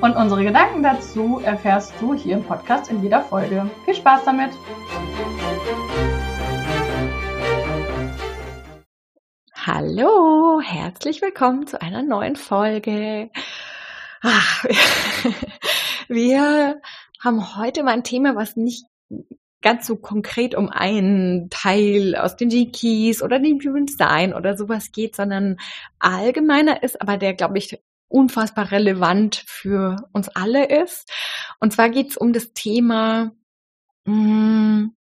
Und 0.00 0.14
unsere 0.14 0.44
Gedanken 0.44 0.84
dazu 0.84 1.40
erfährst 1.42 1.92
du 2.00 2.14
hier 2.14 2.36
im 2.36 2.44
Podcast 2.44 2.88
in 2.88 3.02
jeder 3.02 3.20
Folge. 3.20 3.68
Viel 3.84 3.96
Spaß 3.96 4.24
damit! 4.24 4.52
Hallo, 9.54 10.60
herzlich 10.60 11.20
willkommen 11.20 11.66
zu 11.66 11.82
einer 11.82 12.04
neuen 12.04 12.36
Folge. 12.36 13.30
Ach, 14.22 14.64
wir 16.08 16.80
haben 17.20 17.56
heute 17.56 17.82
mal 17.82 17.94
ein 17.94 18.04
Thema, 18.04 18.36
was 18.36 18.54
nicht 18.54 18.86
ganz 19.62 19.84
so 19.84 19.96
konkret 19.96 20.54
um 20.54 20.68
einen 20.68 21.50
Teil 21.50 22.14
aus 22.14 22.36
den 22.36 22.50
G-Keys 22.50 23.20
oder 23.20 23.40
den 23.40 23.58
Human 23.60 23.86
Design 23.86 24.32
oder 24.32 24.56
sowas 24.56 24.92
geht, 24.92 25.16
sondern 25.16 25.56
allgemeiner 25.98 26.84
ist, 26.84 27.02
aber 27.02 27.16
der, 27.16 27.34
glaube 27.34 27.58
ich, 27.58 27.80
unfassbar 28.08 28.70
relevant 28.70 29.42
für 29.46 29.96
uns 30.12 30.28
alle 30.28 30.82
ist. 30.82 31.10
Und 31.60 31.72
zwar 31.72 31.90
geht 31.90 32.10
es 32.10 32.16
um 32.16 32.32
das 32.32 32.52
Thema, 32.52 33.32
mh, 34.04 34.14
hm, 34.14 34.94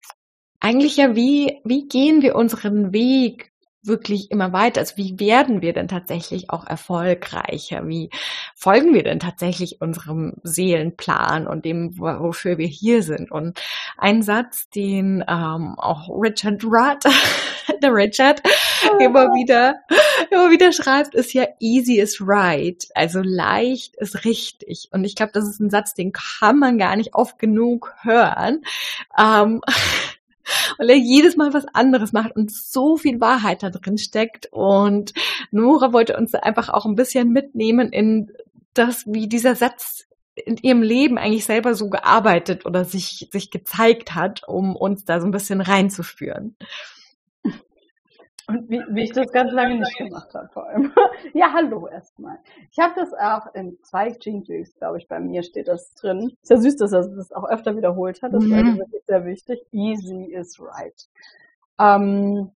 eigentlich 0.61 0.97
ja, 0.97 1.15
wie, 1.15 1.61
wie 1.65 1.87
gehen 1.89 2.23
wir 2.23 2.37
unseren 2.37 2.93
Weg 2.93 3.54
wirklich 3.87 4.31
immer 4.31 4.53
weiter? 4.53 4.81
Also 4.81 4.97
wie 4.97 5.19
werden 5.19 5.63
wir 5.63 5.73
denn 5.73 5.89
tatsächlich 5.89 6.51
auch 6.51 6.67
erfolgreicher? 6.67 7.87
Wie 7.87 8.11
folgen 8.55 8.95
wir 8.95 9.03
denn 9.03 9.21
tatsächlich 9.21 9.81
unserem 9.81 10.35
Seelenplan 10.43 11.47
und 11.47 11.65
dem, 11.65 11.99
wofür 11.99 12.59
wir 12.59 12.67
hier 12.67 13.03
sind? 13.03 13.31
Und 13.31 13.61
ein 13.99 14.23
Satz, 14.23 14.69
den 14.71 15.25
ähm, 15.29 15.75
auch 15.79 16.09
Richard 16.09 16.65
Rudd, 16.65 17.05
der 17.83 17.95
Richard, 17.95 18.43
immer 19.01 19.27
wieder, 19.35 19.77
immer 20.31 20.51
wieder 20.51 20.73
schreibt, 20.73 21.15
ist 21.15 21.33
ja 21.33 21.47
easy 21.61 21.99
is 21.99 22.21
right. 22.21 22.87
Also 22.95 23.21
leicht 23.23 23.97
ist 23.97 24.25
richtig. 24.25 24.89
Und 24.93 25.05
ich 25.05 25.17
glaube, 25.17 25.33
das 25.33 25.49
ist 25.49 25.61
ein 25.61 25.71
Satz, 25.71 25.95
den 25.95 26.13
kann 26.13 26.59
man 26.59 26.79
gar 26.79 26.97
nicht 26.97 27.15
oft 27.15 27.39
genug 27.39 27.95
hören. 28.03 28.63
Ähm, 29.19 29.61
weil 30.79 30.91
er 30.91 30.97
jedes 30.97 31.37
Mal 31.37 31.53
was 31.53 31.67
anderes 31.73 32.13
macht 32.13 32.37
und 32.37 32.53
so 32.53 32.97
viel 32.97 33.21
Wahrheit 33.21 33.63
da 33.63 33.71
drin 33.71 33.99
steckt. 33.99 34.49
Und 34.53 35.13
Nora 35.51 35.93
wollte 35.93 36.17
uns 36.17 36.35
einfach 36.35 36.69
auch 36.69 36.87
ein 36.87 36.97
bisschen 36.97 37.31
mitnehmen 37.31 37.91
in 37.91 38.33
das, 38.75 39.05
wie 39.07 39.29
dieser 39.29 39.55
Satz 39.55 40.05
in 40.35 40.57
ihrem 40.57 40.83
Leben 40.83 41.17
eigentlich 41.17 41.45
selber 41.45 41.75
so 41.75 41.89
gearbeitet 41.89 42.67
oder 42.67 42.85
sich, 42.85 43.29
sich 43.31 43.51
gezeigt 43.51 44.15
hat, 44.15 44.43
um 44.49 44.75
uns 44.75 45.05
da 45.05 45.21
so 45.21 45.27
ein 45.27 45.31
bisschen 45.31 45.61
reinzuführen. 45.61 46.57
Und 48.47 48.69
wie, 48.69 48.83
wie 48.91 49.05
ich 49.05 49.13
das 49.13 49.33
ganz 49.33 49.53
lange 49.53 49.79
nicht 49.79 49.97
gemacht 49.97 50.35
habe, 50.35 50.49
vor 50.49 50.67
allem. 50.67 50.93
ja, 51.33 51.53
hallo 51.53 51.87
erstmal. 51.87 52.39
Ich 52.71 52.79
habe 52.79 52.93
das 52.95 53.13
auch 53.15 53.55
in 53.55 53.79
zwei 53.83 54.09
Jinglies, 54.21 54.75
glaube 54.77 54.99
ich, 54.99 55.09
bei 55.09 55.19
mir 55.19 55.43
steht 55.43 55.69
das 55.69 55.95
drin. 55.95 56.37
Ist 56.43 56.51
ja 56.51 56.57
süß, 56.57 56.77
dass 56.77 56.93
er 56.93 57.09
das 57.09 57.33
auch 57.33 57.45
öfter 57.45 57.77
wiederholt 57.77 58.21
hat. 58.23 58.35
Das 58.35 58.45
mhm. 58.45 58.51
war 58.51 58.77
wirklich 58.79 59.03
sehr 59.07 59.25
wichtig. 59.25 59.61
Easy 59.73 60.33
is 60.33 60.61
right. 60.61 61.09
Ähm, 61.81 62.51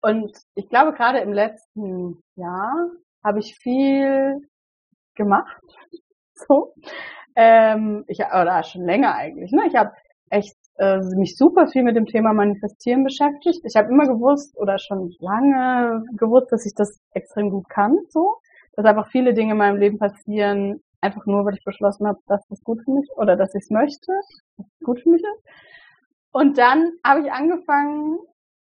und 0.00 0.36
ich 0.54 0.68
glaube, 0.68 0.92
gerade 0.94 1.20
im 1.20 1.32
letzten 1.32 2.22
Jahr 2.34 2.90
habe 3.22 3.38
ich 3.38 3.56
viel 3.56 4.48
gemacht. 5.14 5.62
So. 6.48 6.74
Ähm, 7.36 8.04
ich, 8.08 8.18
oder 8.18 8.64
schon 8.64 8.84
länger 8.84 9.14
eigentlich. 9.14 9.52
Ne? 9.52 9.66
Ich 9.68 9.76
habe 9.76 9.92
echt 10.28 10.56
äh, 10.78 10.98
mich 11.16 11.36
super 11.36 11.66
viel 11.66 11.82
mit 11.82 11.96
dem 11.96 12.06
Thema 12.06 12.32
Manifestieren 12.32 13.04
beschäftigt. 13.04 13.60
Ich 13.64 13.76
habe 13.76 13.90
immer 13.90 14.06
gewusst 14.06 14.56
oder 14.56 14.78
schon 14.78 15.14
lange 15.20 16.04
gewusst, 16.16 16.50
dass 16.50 16.66
ich 16.66 16.74
das 16.74 16.98
extrem 17.12 17.50
gut 17.50 17.68
kann, 17.68 17.98
so, 18.08 18.36
dass 18.74 18.86
einfach 18.86 19.08
viele 19.10 19.34
Dinge 19.34 19.52
in 19.52 19.58
meinem 19.58 19.76
Leben 19.76 19.98
passieren, 19.98 20.82
einfach 21.00 21.26
nur, 21.26 21.44
weil 21.44 21.54
ich 21.54 21.64
beschlossen 21.64 22.06
habe, 22.06 22.18
dass 22.26 22.46
das 22.48 22.62
gut 22.62 22.80
für 22.84 22.92
mich 22.92 23.08
oder 23.16 23.36
dass 23.36 23.54
ich 23.54 23.64
es 23.64 23.70
möchte, 23.70 24.12
dass 24.56 24.66
es 24.66 24.84
gut 24.84 25.00
für 25.00 25.10
mich 25.10 25.22
ist. 25.22 25.44
Und 26.32 26.56
dann 26.56 26.92
habe 27.04 27.20
ich 27.20 27.32
angefangen, 27.32 28.18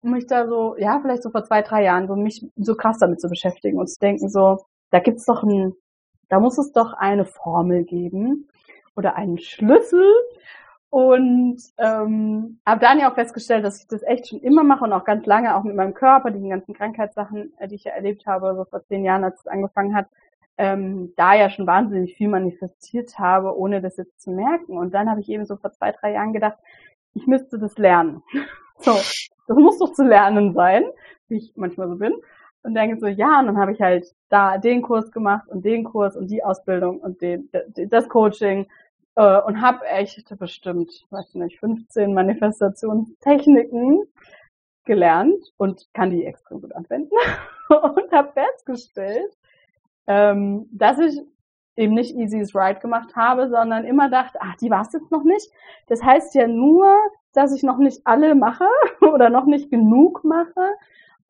mich 0.03 0.27
da 0.27 0.47
so, 0.47 0.77
ja, 0.79 0.99
vielleicht 1.01 1.23
so 1.23 1.31
vor 1.31 1.45
zwei, 1.45 1.61
drei 1.61 1.85
Jahren, 1.85 2.09
so 2.09 2.17
mich 2.17 2.47
so 2.57 2.75
krass 2.75 2.99
damit 2.99 3.21
zu 3.21 3.29
beschäftigen 3.29 3.79
und 3.79 3.89
zu 3.89 3.99
denken, 4.01 4.31
so, 4.31 4.65
da 4.91 5.01
gibt's 5.01 5.27
doch 5.27 5.43
ein, 5.43 5.75
da 6.29 6.41
muss 6.41 6.57
es 6.57 6.73
doch 6.73 6.95
eine 6.95 7.27
Formel 7.27 7.85
geben 7.85 8.49
oder 8.97 9.17
einen 9.17 9.39
Schlüssel 9.39 10.07
und 10.91 11.63
ähm, 11.79 12.59
habe 12.67 12.81
dann 12.81 12.99
ja 12.99 13.11
auch 13.11 13.15
festgestellt, 13.15 13.65
dass 13.65 13.81
ich 13.81 13.87
das 13.87 14.03
echt 14.03 14.29
schon 14.29 14.41
immer 14.41 14.65
mache 14.65 14.85
und 14.85 14.93
auch 14.93 15.05
ganz 15.05 15.25
lange, 15.25 15.55
auch 15.55 15.63
mit 15.63 15.77
meinem 15.77 15.95
Körper, 15.95 16.33
diesen 16.33 16.51
ganzen 16.51 16.75
Krankheitssachen, 16.75 17.53
äh, 17.59 17.69
die 17.69 17.77
ich 17.77 17.85
ja 17.85 17.93
erlebt 17.93 18.27
habe, 18.27 18.55
so 18.57 18.65
vor 18.65 18.85
zehn 18.85 19.05
Jahren, 19.05 19.23
als 19.23 19.39
es 19.39 19.47
angefangen 19.47 19.95
hat, 19.95 20.09
ähm, 20.59 21.13
da 21.17 21.35
ja 21.35 21.49
schon 21.49 21.69
wahnsinnig 21.69 22.17
viel 22.17 22.29
manifestiert 22.29 23.21
habe, 23.21 23.57
ohne 23.57 23.81
das 23.81 23.97
jetzt 23.99 24.21
zu 24.21 24.33
merken. 24.33 24.77
Und 24.77 24.93
dann 24.93 25.09
habe 25.09 25.21
ich 25.21 25.29
eben 25.29 25.47
so 25.47 25.57
vor 25.57 25.71
zwei, 25.73 25.93
drei 25.93 26.13
Jahren 26.13 26.33
gedacht, 26.33 26.59
ich 27.15 27.27
müsste 27.29 27.59
das 27.61 27.79
lernen. 27.79 28.23
so, 28.79 28.93
das 28.93 29.57
muss 29.57 29.79
doch 29.79 29.93
zu 29.93 30.03
lernen 30.03 30.55
sein, 30.55 30.83
wie 31.29 31.37
ich 31.37 31.53
manchmal 31.55 31.89
so 31.89 31.97
bin. 31.97 32.15
Und 32.63 32.75
denke 32.75 32.99
so, 32.99 33.07
ja, 33.07 33.39
und 33.39 33.47
dann 33.47 33.59
habe 33.59 33.73
ich 33.73 33.81
halt 33.81 34.13
da 34.29 34.59
den 34.59 34.83
Kurs 34.83 35.13
gemacht 35.13 35.49
und 35.49 35.65
den 35.65 35.85
Kurs 35.85 36.17
und 36.17 36.31
die 36.31 36.43
Ausbildung 36.43 36.99
und 36.99 37.23
den, 37.23 37.49
das 37.89 38.09
Coaching 38.09 38.67
äh, 39.21 39.41
und 39.43 39.61
habe 39.61 39.87
echt 39.87 40.35
bestimmt, 40.39 41.07
weiß 41.11 41.35
nicht, 41.35 41.61
15 41.61 42.15
Manifestationstechniken 42.15 44.05
gelernt 44.87 45.53
und 45.59 45.87
kann 45.93 46.09
die 46.11 46.25
extrem 46.25 46.63
gut 46.63 46.75
anwenden 46.75 47.15
und 47.69 48.11
habe 48.13 48.33
festgestellt, 48.33 49.37
ähm, 50.07 50.69
dass 50.73 50.99
ich 50.99 51.21
eben 51.77 51.93
nicht 51.93 52.17
Easy 52.17 52.39
is 52.41 52.55
Right 52.55 52.81
gemacht 52.81 53.15
habe, 53.15 53.51
sondern 53.51 53.85
immer 53.85 54.09
dachte, 54.09 54.39
ach, 54.41 54.57
die 54.57 54.71
war 54.71 54.83
es 54.83 54.93
jetzt 54.95 55.11
noch 55.11 55.25
nicht. 55.25 55.51
Das 55.87 56.03
heißt 56.03 56.35
ja 56.35 56.49
nur, 56.49 56.97
dass 57.35 57.55
ich 57.55 57.63
noch 57.63 57.77
nicht 57.77 58.01
alle 58.07 58.35
mache 58.35 58.69
oder 59.03 59.29
noch 59.29 59.45
nicht 59.45 59.71
genug 59.71 60.25
mache 60.25 60.71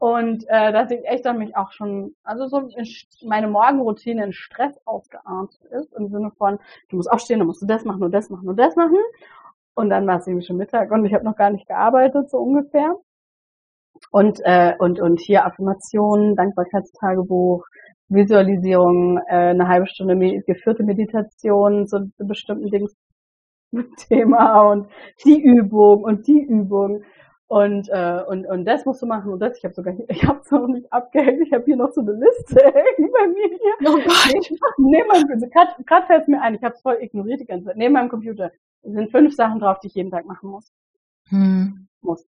und 0.00 0.48
äh, 0.48 0.72
dass 0.72 0.90
ich 0.90 1.06
echt 1.06 1.26
dann 1.26 1.36
mich 1.36 1.54
auch 1.54 1.72
schon, 1.72 2.16
also 2.24 2.46
so 2.46 2.70
meine 3.22 3.48
Morgenroutine 3.48 4.24
in 4.24 4.32
Stress 4.32 4.74
ausgeartet 4.86 5.62
ist, 5.66 5.92
im 5.92 6.08
Sinne 6.08 6.30
von, 6.38 6.58
du 6.88 6.96
musst 6.96 7.12
aufstehen, 7.12 7.38
dann 7.38 7.46
musst 7.46 7.60
du 7.60 7.66
das 7.66 7.84
machen 7.84 8.02
und 8.02 8.12
das 8.12 8.30
machen 8.30 8.48
und 8.48 8.56
das 8.56 8.74
machen. 8.76 8.96
Und 9.74 9.90
dann 9.90 10.06
war 10.06 10.16
es 10.16 10.26
irgendwie 10.26 10.46
schon 10.46 10.56
Mittag 10.56 10.90
und 10.90 11.04
ich 11.04 11.12
habe 11.12 11.26
noch 11.26 11.36
gar 11.36 11.50
nicht 11.50 11.68
gearbeitet, 11.68 12.30
so 12.30 12.38
ungefähr. 12.38 12.96
Und, 14.10 14.40
äh, 14.44 14.72
und, 14.78 15.00
und 15.00 15.20
hier 15.20 15.44
Affirmationen, 15.44 16.34
Dankbarkeitstagebuch, 16.34 17.66
Visualisierung, 18.08 19.18
äh, 19.28 19.50
eine 19.50 19.68
halbe 19.68 19.86
Stunde 19.86 20.16
geführte 20.46 20.82
Meditation 20.82 21.86
zu, 21.86 22.10
zu 22.16 22.26
bestimmten 22.26 22.70
Dings 22.70 22.96
Thema 24.08 24.62
und 24.62 24.88
die 25.26 25.42
Übung 25.42 26.04
und 26.04 26.26
die 26.26 26.40
Übung. 26.40 27.02
Und, 27.50 27.88
äh, 27.88 28.22
und, 28.28 28.46
und 28.46 28.64
das 28.64 28.84
musst 28.86 29.02
du 29.02 29.06
machen 29.06 29.32
und 29.32 29.40
das. 29.40 29.58
Ich 29.58 29.64
habe 29.64 29.74
sogar, 29.74 29.92
ich 30.08 30.24
habe 30.24 30.38
es 30.38 30.50
noch 30.52 30.68
nicht 30.68 30.92
abgehängt. 30.92 31.42
Ich 31.44 31.52
habe 31.52 31.64
hier 31.64 31.74
noch 31.74 31.90
so 31.90 32.00
eine 32.00 32.12
Liste 32.12 32.62
hängen 32.64 33.10
bei 33.12 33.26
mir 33.26 33.48
hier. 33.48 33.90
Oh 33.90 33.96
Gott. 33.96 34.58
Neben 34.78 35.08
meinem 35.08 35.50
gerade 35.50 36.06
fällt 36.06 36.28
mir 36.28 36.40
ein, 36.42 36.54
ich 36.54 36.62
habe 36.62 36.76
es 36.76 36.80
voll 36.80 36.98
ignoriert 37.00 37.40
die 37.40 37.46
ganze 37.46 37.66
Zeit. 37.66 37.76
Neben 37.76 37.94
meinem 37.94 38.08
Computer 38.08 38.52
sind 38.84 39.10
fünf 39.10 39.34
Sachen 39.34 39.58
drauf, 39.58 39.80
die 39.80 39.88
ich 39.88 39.96
jeden 39.96 40.12
Tag 40.12 40.26
machen 40.26 40.48
muss. 40.48 40.72
Hm. 41.30 41.88
Muss. 42.02 42.24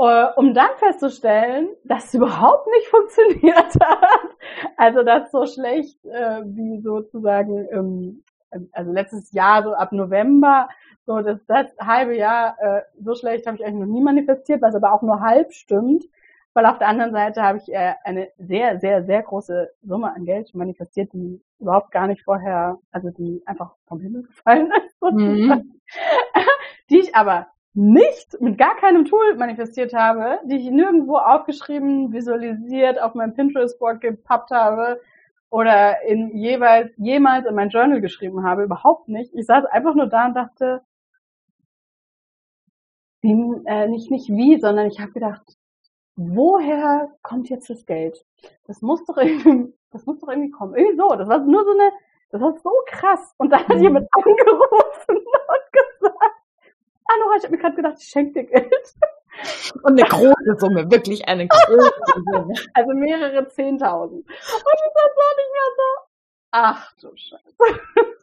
Uh, 0.00 0.28
um 0.36 0.54
dann 0.54 0.70
festzustellen, 0.78 1.68
dass 1.84 2.06
es 2.06 2.14
überhaupt 2.14 2.68
nicht 2.68 2.86
funktioniert 2.90 3.74
hat. 3.82 4.30
Also 4.78 5.02
das 5.02 5.30
so 5.30 5.44
schlecht 5.44 6.02
äh, 6.06 6.40
wie 6.46 6.80
sozusagen 6.80 7.68
im, 7.68 8.24
also 8.72 8.92
letztes 8.92 9.30
Jahr 9.32 9.62
so 9.62 9.74
ab 9.74 9.92
November 9.92 10.70
so, 11.08 11.22
das, 11.22 11.40
das 11.46 11.66
halbe 11.80 12.14
Jahr, 12.14 12.56
äh, 12.60 12.82
so 13.02 13.14
schlecht 13.14 13.46
habe 13.46 13.56
ich 13.56 13.64
eigentlich 13.64 13.86
noch 13.86 13.94
nie 13.94 14.02
manifestiert, 14.02 14.60
was 14.60 14.74
aber 14.74 14.92
auch 14.92 15.00
nur 15.00 15.22
halb 15.22 15.54
stimmt, 15.54 16.04
weil 16.52 16.66
auf 16.66 16.78
der 16.78 16.88
anderen 16.88 17.12
Seite 17.12 17.42
habe 17.42 17.56
ich 17.56 17.72
äh, 17.72 17.94
eine 18.04 18.28
sehr, 18.36 18.78
sehr, 18.78 19.02
sehr 19.04 19.22
große 19.22 19.70
Summe 19.82 20.14
an 20.14 20.26
Geld 20.26 20.54
manifestiert, 20.54 21.10
die 21.14 21.40
überhaupt 21.58 21.92
gar 21.92 22.08
nicht 22.08 22.22
vorher, 22.24 22.78
also 22.92 23.08
die 23.08 23.42
einfach 23.46 23.74
vom 23.86 24.00
Himmel 24.00 24.24
gefallen 24.24 24.70
ist, 24.86 25.00
mhm. 25.00 25.80
die 26.90 26.98
ich 26.98 27.14
aber 27.14 27.46
nicht 27.72 28.38
mit 28.42 28.58
gar 28.58 28.76
keinem 28.76 29.06
Tool 29.06 29.34
manifestiert 29.36 29.94
habe, 29.94 30.40
die 30.44 30.56
ich 30.56 30.70
nirgendwo 30.70 31.16
aufgeschrieben, 31.16 32.12
visualisiert, 32.12 33.00
auf 33.00 33.14
meinem 33.14 33.32
Pinterest-Board 33.32 34.02
gepappt 34.02 34.50
habe 34.50 35.00
oder 35.48 36.02
in 36.02 36.36
jeweils 36.36 36.90
jemals 36.98 37.46
in 37.46 37.54
mein 37.54 37.70
Journal 37.70 38.02
geschrieben 38.02 38.44
habe, 38.44 38.64
überhaupt 38.64 39.08
nicht. 39.08 39.32
Ich 39.34 39.46
saß 39.46 39.64
einfach 39.64 39.94
nur 39.94 40.06
da 40.06 40.26
und 40.26 40.34
dachte, 40.34 40.82
wie, 43.20 43.32
äh, 43.66 43.88
nicht, 43.88 44.10
nicht 44.10 44.28
wie, 44.28 44.58
sondern 44.60 44.86
ich 44.86 45.00
habe 45.00 45.12
gedacht, 45.12 45.42
woher 46.16 47.10
kommt 47.22 47.48
jetzt 47.48 47.70
das 47.70 47.86
Geld? 47.86 48.24
Das 48.66 48.82
muss 48.82 49.04
doch 49.04 49.16
irgendwie, 49.16 49.72
das 49.90 50.04
muss 50.06 50.18
doch 50.18 50.28
irgendwie 50.28 50.50
kommen. 50.50 50.74
Irgendwie 50.74 50.96
so. 50.96 51.08
Das 51.16 51.28
war 51.28 51.38
nur 51.38 51.64
so 51.64 51.70
eine, 51.70 51.92
das 52.30 52.40
war 52.40 52.56
so 52.62 52.70
krass. 52.86 53.34
Und 53.38 53.50
dann 53.50 53.66
hat 53.66 53.76
mhm. 53.76 53.82
jemand 53.82 54.08
angerufen 54.12 55.16
und 55.16 55.72
gesagt, 55.72 56.34
ah 57.06 57.14
Nora, 57.20 57.36
ich 57.36 57.44
habe 57.44 57.54
mir 57.54 57.62
gerade 57.62 57.76
gedacht, 57.76 57.96
ich 57.98 58.08
schenke 58.08 58.44
dir 58.44 58.44
Geld. 58.44 58.94
Und 59.84 59.92
eine 59.92 60.02
große 60.02 60.56
Summe, 60.58 60.90
wirklich 60.90 61.28
eine 61.28 61.46
große 61.46 61.92
Summe. 62.32 62.54
Also 62.74 62.92
mehrere 62.92 63.46
Zehntausend. 63.46 64.26
Und 64.26 64.26
ich 64.26 64.94
war 64.94 65.10
so 65.14 65.22
nicht 65.36 65.52
mehr 65.52 65.70
so, 65.76 66.08
ach 66.50 66.92
du 67.00 67.16
Scheiße. 67.16 68.18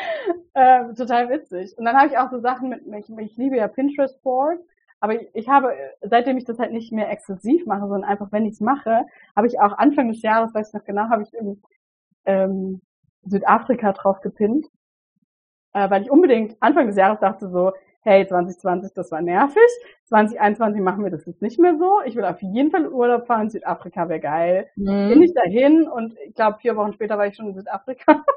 ähm, 0.54 0.94
total 0.94 1.28
witzig. 1.30 1.76
Und 1.76 1.84
dann 1.84 1.96
habe 1.96 2.08
ich 2.08 2.18
auch 2.18 2.30
so 2.30 2.40
Sachen 2.40 2.68
mit, 2.68 2.82
ich, 2.86 3.10
ich 3.18 3.36
liebe 3.36 3.56
ja 3.56 3.68
Pinterest 3.68 4.22
Board, 4.22 4.58
aber 5.00 5.20
ich, 5.20 5.28
ich 5.34 5.48
habe, 5.48 5.74
seitdem 6.02 6.36
ich 6.36 6.44
das 6.44 6.58
halt 6.58 6.72
nicht 6.72 6.92
mehr 6.92 7.10
exzessiv 7.10 7.66
mache, 7.66 7.88
sondern 7.88 8.04
einfach, 8.04 8.30
wenn 8.30 8.46
ich 8.46 8.54
es 8.54 8.60
mache, 8.60 9.04
habe 9.34 9.46
ich 9.46 9.60
auch 9.60 9.76
Anfang 9.78 10.08
des 10.08 10.22
Jahres, 10.22 10.54
weiß 10.54 10.68
ich 10.68 10.74
noch 10.74 10.84
genau, 10.84 11.08
habe 11.08 11.22
ich 11.22 11.34
in 11.34 11.60
ähm, 12.24 12.80
Südafrika 13.24 13.92
drauf 13.92 14.20
gepinnt, 14.20 14.66
äh, 15.72 15.90
weil 15.90 16.02
ich 16.02 16.10
unbedingt 16.10 16.56
Anfang 16.60 16.86
des 16.86 16.96
Jahres 16.96 17.20
dachte 17.20 17.48
so, 17.48 17.72
hey, 18.02 18.26
2020, 18.26 18.92
das 18.94 19.10
war 19.12 19.22
nervig, 19.22 19.62
2021 20.04 20.82
machen 20.82 21.04
wir 21.04 21.10
das 21.10 21.24
jetzt 21.26 21.42
nicht 21.42 21.58
mehr 21.58 21.76
so, 21.78 22.00
ich 22.04 22.16
will 22.16 22.24
auf 22.24 22.42
jeden 22.42 22.70
Fall 22.70 22.88
Urlaub 22.88 23.26
fahren, 23.26 23.50
Südafrika 23.50 24.08
wäre 24.08 24.20
geil. 24.20 24.68
Mhm. 24.76 25.08
Bin 25.08 25.22
ich 25.22 25.34
dahin 25.34 25.88
und 25.88 26.16
ich 26.26 26.34
glaube, 26.34 26.58
vier 26.60 26.76
Wochen 26.76 26.92
später 26.92 27.16
war 27.16 27.26
ich 27.26 27.36
schon 27.36 27.48
in 27.48 27.54
Südafrika. 27.54 28.24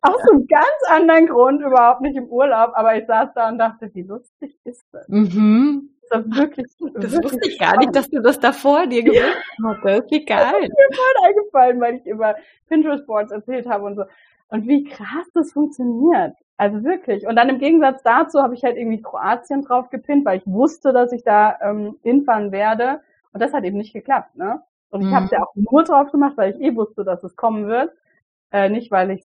Aus 0.00 0.20
einem 0.30 0.46
ganz 0.46 0.64
anderen 0.88 1.26
Grund, 1.26 1.62
überhaupt 1.62 2.00
nicht 2.00 2.16
im 2.16 2.26
Urlaub, 2.26 2.72
aber 2.74 2.96
ich 2.96 3.06
saß 3.06 3.30
da 3.34 3.48
und 3.48 3.58
dachte, 3.58 3.90
wie 3.94 4.02
lustig 4.02 4.58
ist 4.64 4.84
das? 4.92 5.08
Mhm. 5.08 5.90
Das, 6.10 6.24
wirklich, 6.26 6.66
das 6.78 7.12
wirklich 7.12 7.24
wusste 7.24 7.48
ich 7.48 7.58
gar 7.58 7.76
nicht, 7.78 7.96
dass 7.96 8.08
du 8.10 8.20
das 8.20 8.38
da 8.38 8.52
vor 8.52 8.86
dir 8.86 9.02
gewusst 9.02 9.36
hattest. 9.64 10.10
Wie 10.10 10.24
geil. 10.24 10.52
Das 10.52 10.62
ist 10.62 10.68
mir 10.68 10.96
voll 10.96 11.28
eingefallen, 11.28 11.80
weil 11.80 11.94
ich 11.96 12.06
über 12.06 12.36
Pinterest-Boards 12.68 13.32
erzählt 13.32 13.66
habe 13.66 13.84
und 13.84 13.96
so. 13.96 14.04
Und 14.48 14.68
wie 14.68 14.84
krass 14.84 15.26
das 15.32 15.52
funktioniert. 15.52 16.36
Also 16.56 16.84
wirklich. 16.84 17.26
Und 17.26 17.36
dann 17.36 17.48
im 17.48 17.58
Gegensatz 17.58 18.02
dazu 18.02 18.40
habe 18.40 18.54
ich 18.54 18.62
halt 18.62 18.76
irgendwie 18.76 19.02
Kroatien 19.02 19.62
drauf 19.62 19.90
gepinnt, 19.90 20.24
weil 20.24 20.38
ich 20.38 20.46
wusste, 20.46 20.92
dass 20.92 21.10
ich 21.12 21.24
da 21.24 21.58
ähm, 21.60 21.98
hinfahren 22.02 22.52
werde. 22.52 23.00
Und 23.32 23.42
das 23.42 23.52
hat 23.52 23.64
eben 23.64 23.78
nicht 23.78 23.92
geklappt. 23.92 24.36
Ne? 24.36 24.62
Und 24.90 25.00
ich 25.00 25.08
mhm. 25.08 25.14
habe 25.14 25.24
es 25.24 25.32
ja 25.32 25.42
auch 25.42 25.54
nur 25.56 25.82
drauf 25.82 26.12
gemacht, 26.12 26.34
weil 26.36 26.54
ich 26.54 26.60
eh 26.60 26.76
wusste, 26.76 27.02
dass 27.02 27.24
es 27.24 27.34
kommen 27.34 27.66
wird. 27.66 27.90
Äh, 28.52 28.68
nicht, 28.68 28.92
weil 28.92 29.10
ich 29.10 29.24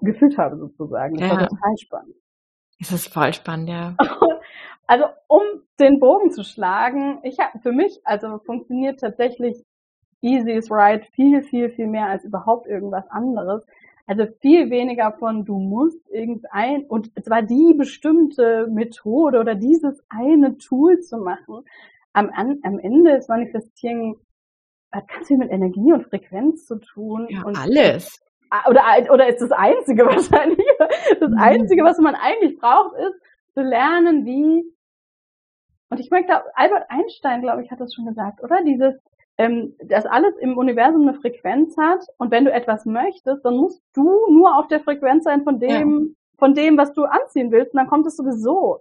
gefühlt 0.00 0.36
habe 0.38 0.56
sozusagen. 0.56 1.16
Das 1.16 1.28
ja. 1.28 1.36
war 1.36 1.48
total 1.48 1.76
spannend. 1.78 2.16
Das 2.78 2.92
ist 2.92 3.12
voll 3.12 3.32
spannend, 3.32 3.68
ja. 3.70 3.96
also 4.86 5.04
um 5.28 5.42
den 5.80 5.98
Bogen 6.00 6.30
zu 6.30 6.44
schlagen, 6.44 7.20
ich 7.22 7.38
habe 7.38 7.58
für 7.60 7.72
mich, 7.72 8.00
also 8.04 8.38
funktioniert 8.38 9.00
tatsächlich 9.00 9.64
Easy 10.22 10.52
is 10.52 10.70
Right 10.70 11.06
viel, 11.12 11.42
viel, 11.42 11.70
viel 11.70 11.86
mehr 11.86 12.06
als 12.06 12.24
überhaupt 12.24 12.66
irgendwas 12.66 13.08
anderes. 13.10 13.64
Also 14.06 14.26
viel 14.40 14.70
weniger 14.70 15.12
von 15.12 15.44
du 15.44 15.58
musst 15.58 16.08
irgendein 16.10 16.84
und 16.84 17.10
zwar 17.24 17.42
die 17.42 17.74
bestimmte 17.74 18.66
Methode 18.68 19.40
oder 19.40 19.54
dieses 19.54 20.02
eine 20.08 20.58
Tool 20.58 21.00
zu 21.00 21.18
machen. 21.18 21.64
Am, 22.12 22.30
am 22.62 22.78
Ende 22.78 23.12
ist 23.12 23.28
Manifestieren 23.28 24.16
hat 24.92 25.08
ganz 25.08 25.26
viel 25.26 25.38
mit 25.38 25.50
Energie 25.50 25.92
und 25.92 26.04
Frequenz 26.04 26.66
zu 26.66 26.76
tun. 26.76 27.26
Ja, 27.28 27.42
und 27.42 27.58
alles. 27.58 28.20
Ah, 28.50 28.68
oder, 28.70 28.82
oder 29.12 29.28
ist 29.28 29.40
das 29.40 29.52
Einzige 29.52 30.06
wahrscheinlich, 30.06 30.66
das 31.20 31.30
mhm. 31.30 31.38
Einzige, 31.38 31.84
was 31.84 31.98
man 31.98 32.14
eigentlich 32.14 32.58
braucht, 32.58 32.96
ist 32.96 33.20
zu 33.54 33.62
lernen, 33.62 34.24
wie, 34.24 34.64
und 35.88 36.00
ich 36.00 36.10
möchte, 36.10 36.42
Albert 36.54 36.84
Einstein, 36.88 37.42
glaube 37.42 37.62
ich, 37.62 37.70
hat 37.70 37.80
das 37.80 37.94
schon 37.94 38.06
gesagt, 38.06 38.42
oder? 38.42 38.62
Dieses, 38.64 38.94
ähm, 39.38 39.74
dass 39.82 40.06
alles 40.06 40.36
im 40.38 40.56
Universum 40.56 41.02
eine 41.02 41.14
Frequenz 41.14 41.76
hat 41.76 42.00
und 42.18 42.30
wenn 42.30 42.44
du 42.44 42.52
etwas 42.52 42.86
möchtest, 42.86 43.44
dann 43.44 43.56
musst 43.56 43.82
du 43.94 44.02
nur 44.30 44.56
auf 44.56 44.68
der 44.68 44.80
Frequenz 44.80 45.24
sein 45.24 45.42
von 45.42 45.60
dem, 45.60 46.00
ja. 46.00 46.14
von 46.38 46.54
dem, 46.54 46.78
was 46.78 46.92
du 46.92 47.04
anziehen 47.04 47.50
willst 47.52 47.72
und 47.72 47.78
dann 47.78 47.88
kommt 47.88 48.06
es 48.06 48.16
sowieso. 48.16 48.80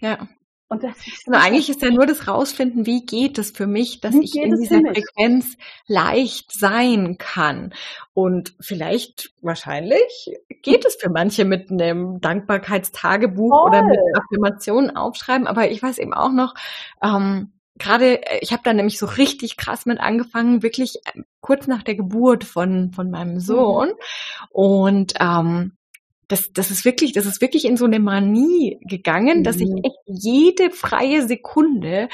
Ja. 0.00 0.28
Und 0.68 0.82
das 0.82 0.96
ist 1.06 1.28
also 1.28 1.40
eigentlich 1.40 1.70
ist 1.70 1.82
ja 1.82 1.90
nur 1.90 2.06
das 2.06 2.26
rausfinden, 2.26 2.86
wie 2.86 3.06
geht 3.06 3.38
es 3.38 3.52
für 3.52 3.68
mich, 3.68 4.00
dass 4.00 4.16
ich 4.16 4.34
in 4.34 4.56
dieser 4.56 4.80
Frequenz 4.80 5.56
leicht 5.86 6.50
sein 6.52 7.18
kann. 7.18 7.72
Und 8.14 8.54
vielleicht, 8.58 9.32
wahrscheinlich, 9.42 10.36
geht 10.62 10.84
es 10.84 10.96
für 10.96 11.08
manche 11.08 11.44
mit 11.44 11.70
einem 11.70 12.20
Dankbarkeitstagebuch 12.20 13.50
Voll. 13.50 13.68
oder 13.68 13.84
mit 13.84 13.98
Affirmationen 14.14 14.96
aufschreiben. 14.96 15.46
Aber 15.46 15.70
ich 15.70 15.80
weiß 15.80 15.98
eben 15.98 16.14
auch 16.14 16.32
noch, 16.32 16.54
ähm, 17.00 17.52
gerade, 17.78 18.26
äh, 18.26 18.38
ich 18.40 18.52
habe 18.52 18.62
da 18.64 18.72
nämlich 18.72 18.98
so 18.98 19.06
richtig 19.06 19.56
krass 19.56 19.86
mit 19.86 20.00
angefangen, 20.00 20.64
wirklich 20.64 20.96
äh, 21.04 21.22
kurz 21.40 21.68
nach 21.68 21.84
der 21.84 21.94
Geburt 21.94 22.42
von, 22.42 22.92
von 22.92 23.10
meinem 23.10 23.34
mhm. 23.34 23.40
Sohn. 23.40 23.88
Mhm. 23.88 23.94
Und 24.50 25.14
ähm, 25.20 25.76
das, 26.28 26.52
das 26.52 26.70
ist 26.70 26.84
wirklich, 26.84 27.12
das 27.12 27.26
ist 27.26 27.40
wirklich 27.40 27.64
in 27.64 27.76
so 27.76 27.84
eine 27.84 28.00
Manie 28.00 28.78
gegangen, 28.82 29.38
mhm. 29.38 29.44
dass 29.44 29.56
ich 29.56 29.68
mhm. 29.68 29.82
echt 29.82 29.98
jede 30.06 30.70
freie 30.70 31.26
Sekunde 31.26 32.02
äh, 32.02 32.08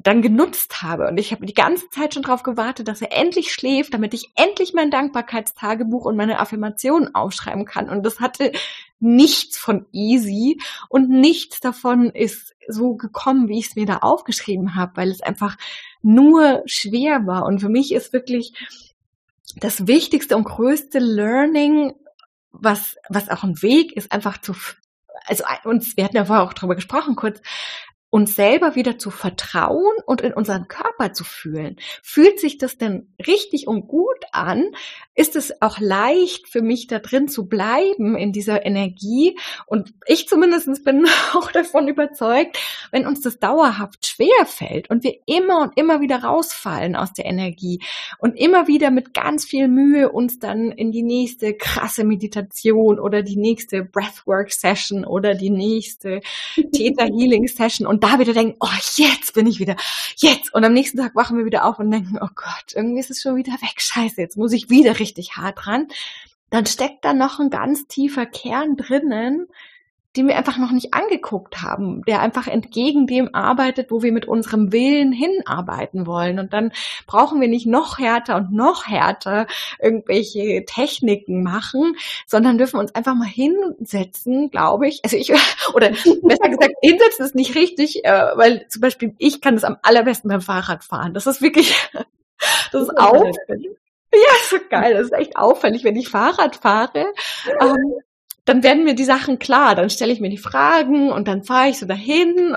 dann 0.00 0.22
genutzt 0.22 0.82
habe. 0.82 1.08
Und 1.08 1.18
ich 1.18 1.32
habe 1.32 1.44
die 1.44 1.54
ganze 1.54 1.88
Zeit 1.90 2.14
schon 2.14 2.22
darauf 2.22 2.42
gewartet, 2.42 2.88
dass 2.88 3.02
er 3.02 3.12
endlich 3.12 3.52
schläft, 3.52 3.94
damit 3.94 4.14
ich 4.14 4.30
endlich 4.36 4.72
mein 4.72 4.90
Dankbarkeitstagebuch 4.90 6.04
und 6.04 6.16
meine 6.16 6.38
Affirmationen 6.38 7.14
aufschreiben 7.14 7.64
kann. 7.64 7.88
Und 7.88 8.04
das 8.04 8.20
hatte 8.20 8.52
nichts 9.00 9.58
von 9.58 9.86
easy 9.92 10.60
und 10.88 11.10
nichts 11.10 11.60
davon 11.60 12.10
ist 12.10 12.54
so 12.68 12.94
gekommen, 12.94 13.48
wie 13.48 13.58
ich 13.58 13.68
es 13.68 13.76
mir 13.76 13.86
da 13.86 13.98
aufgeschrieben 13.98 14.74
habe, 14.76 14.92
weil 14.96 15.10
es 15.10 15.20
einfach 15.20 15.56
nur 16.00 16.62
schwer 16.66 17.26
war. 17.26 17.44
Und 17.46 17.60
für 17.60 17.68
mich 17.68 17.92
ist 17.92 18.12
wirklich 18.12 18.52
das 19.56 19.86
wichtigste 19.86 20.36
und 20.36 20.44
größte 20.44 21.00
Learning 21.00 21.94
was, 22.60 22.96
was 23.08 23.28
auch 23.28 23.44
ein 23.44 23.60
Weg 23.62 23.92
ist, 23.92 24.12
einfach 24.12 24.38
zu, 24.38 24.54
also 25.26 25.44
uns, 25.64 25.96
wir 25.96 26.04
hatten 26.04 26.16
ja 26.16 26.24
vorher 26.24 26.44
auch 26.44 26.54
drüber 26.54 26.74
gesprochen 26.74 27.16
kurz, 27.16 27.40
uns 28.10 28.36
selber 28.36 28.74
wieder 28.74 28.98
zu 28.98 29.10
vertrauen 29.10 29.94
und 30.06 30.22
in 30.22 30.32
unseren 30.32 30.66
Körper 30.66 31.12
zu 31.12 31.24
fühlen. 31.24 31.76
Fühlt 32.02 32.40
sich 32.40 32.56
das 32.56 32.78
denn 32.78 33.12
richtig 33.26 33.68
und 33.68 33.86
gut 33.86 34.24
an? 34.32 34.64
Ist 35.14 35.36
es 35.36 35.60
auch 35.60 35.78
leicht 35.78 36.48
für 36.48 36.62
mich 36.62 36.86
da 36.86 37.00
drin 37.00 37.28
zu 37.28 37.48
bleiben 37.48 38.16
in 38.16 38.32
dieser 38.32 38.64
Energie? 38.64 39.38
Und 39.66 39.92
ich 40.06 40.26
zumindest 40.26 40.84
bin 40.84 41.06
auch 41.34 41.52
davon 41.52 41.86
überzeugt, 41.86 42.58
wenn 42.92 43.06
uns 43.06 43.20
das 43.20 43.38
dauerhaft 43.38 44.06
schwer 44.06 44.46
fällt 44.46 44.88
und 44.88 45.04
wir 45.04 45.14
immer 45.26 45.60
und 45.60 45.76
immer 45.76 46.00
wieder 46.00 46.22
rausfallen 46.22 46.96
aus 46.96 47.12
der 47.12 47.26
Energie 47.26 47.80
und 48.18 48.38
immer 48.38 48.68
wieder 48.68 48.90
mit 48.90 49.12
ganz 49.12 49.44
viel 49.44 49.68
Mühe 49.68 50.10
uns 50.10 50.38
dann 50.38 50.72
in 50.72 50.92
die 50.92 51.02
nächste 51.02 51.54
krasse 51.54 52.04
Meditation 52.04 52.98
oder 52.98 53.22
die 53.22 53.36
nächste 53.36 53.84
Breathwork 53.84 54.50
Session 54.50 55.04
oder 55.04 55.34
die 55.34 55.50
nächste 55.50 56.20
Theta 56.72 57.04
Healing 57.04 57.48
Session 57.48 57.86
und 57.86 57.97
da 58.00 58.18
wieder 58.18 58.32
denken, 58.32 58.56
oh, 58.60 58.68
jetzt 58.96 59.34
bin 59.34 59.46
ich 59.46 59.60
wieder, 59.60 59.76
jetzt. 60.16 60.52
Und 60.54 60.64
am 60.64 60.72
nächsten 60.72 60.98
Tag 60.98 61.14
wachen 61.14 61.38
wir 61.38 61.44
wieder 61.44 61.64
auf 61.64 61.78
und 61.78 61.90
denken, 61.90 62.18
oh 62.20 62.28
Gott, 62.34 62.74
irgendwie 62.74 63.00
ist 63.00 63.10
es 63.10 63.20
schon 63.20 63.36
wieder 63.36 63.52
weg. 63.52 63.80
Scheiße, 63.80 64.20
jetzt 64.20 64.36
muss 64.36 64.52
ich 64.52 64.70
wieder 64.70 64.98
richtig 64.98 65.36
hart 65.36 65.66
ran. 65.66 65.88
Dann 66.50 66.66
steckt 66.66 67.04
da 67.04 67.12
noch 67.12 67.40
ein 67.40 67.50
ganz 67.50 67.86
tiefer 67.86 68.26
Kern 68.26 68.76
drinnen, 68.76 69.46
den 70.16 70.26
wir 70.26 70.36
einfach 70.36 70.56
noch 70.56 70.72
nicht 70.72 70.94
angeguckt 70.94 71.62
haben, 71.62 72.02
der 72.06 72.20
einfach 72.20 72.46
entgegen 72.46 73.06
dem 73.06 73.34
arbeitet, 73.34 73.90
wo 73.90 74.02
wir 74.02 74.10
mit 74.10 74.26
unserem 74.26 74.72
Willen 74.72 75.12
hinarbeiten 75.12 76.06
wollen. 76.06 76.38
Und 76.38 76.52
dann 76.52 76.72
brauchen 77.06 77.40
wir 77.40 77.48
nicht 77.48 77.66
noch 77.66 77.98
härter 77.98 78.36
und 78.36 78.52
noch 78.52 78.86
härter 78.86 79.46
irgendwelche 79.78 80.64
Techniken 80.64 81.42
machen, 81.42 81.96
sondern 82.26 82.58
dürfen 82.58 82.80
uns 82.80 82.94
einfach 82.94 83.14
mal 83.14 83.28
hinsetzen, 83.28 84.50
glaube 84.50 84.88
ich. 84.88 85.00
Also 85.04 85.16
ich, 85.16 85.32
oder 85.74 85.90
besser 85.90 86.48
gesagt, 86.48 86.74
hinsetzen 86.82 87.26
ist 87.26 87.34
nicht 87.34 87.54
richtig, 87.54 88.04
äh, 88.04 88.30
weil 88.34 88.66
zum 88.68 88.80
Beispiel 88.80 89.14
ich 89.18 89.40
kann 89.40 89.54
das 89.54 89.64
am 89.64 89.76
allerbesten 89.82 90.30
beim 90.30 90.40
Fahrradfahren. 90.40 91.14
Das 91.14 91.26
ist 91.26 91.42
wirklich, 91.42 91.74
das 92.72 92.82
ist 92.82 92.98
auffällig. 92.98 93.70
Ja, 94.10 94.20
ist 94.40 94.48
so 94.48 94.56
geil. 94.70 94.94
Das 94.94 95.02
ist 95.02 95.12
echt 95.12 95.36
auffällig, 95.36 95.84
wenn 95.84 95.94
ich 95.94 96.08
Fahrrad 96.08 96.56
fahre. 96.56 97.12
Ähm, 97.60 98.00
dann 98.48 98.62
werden 98.62 98.84
mir 98.84 98.94
die 98.94 99.04
Sachen 99.04 99.38
klar. 99.38 99.74
Dann 99.74 99.90
stelle 99.90 100.12
ich 100.12 100.20
mir 100.20 100.30
die 100.30 100.38
Fragen 100.38 101.12
und 101.12 101.28
dann 101.28 101.44
fahre 101.44 101.68
ich 101.68 101.78
so 101.78 101.84
dahin. 101.86 102.56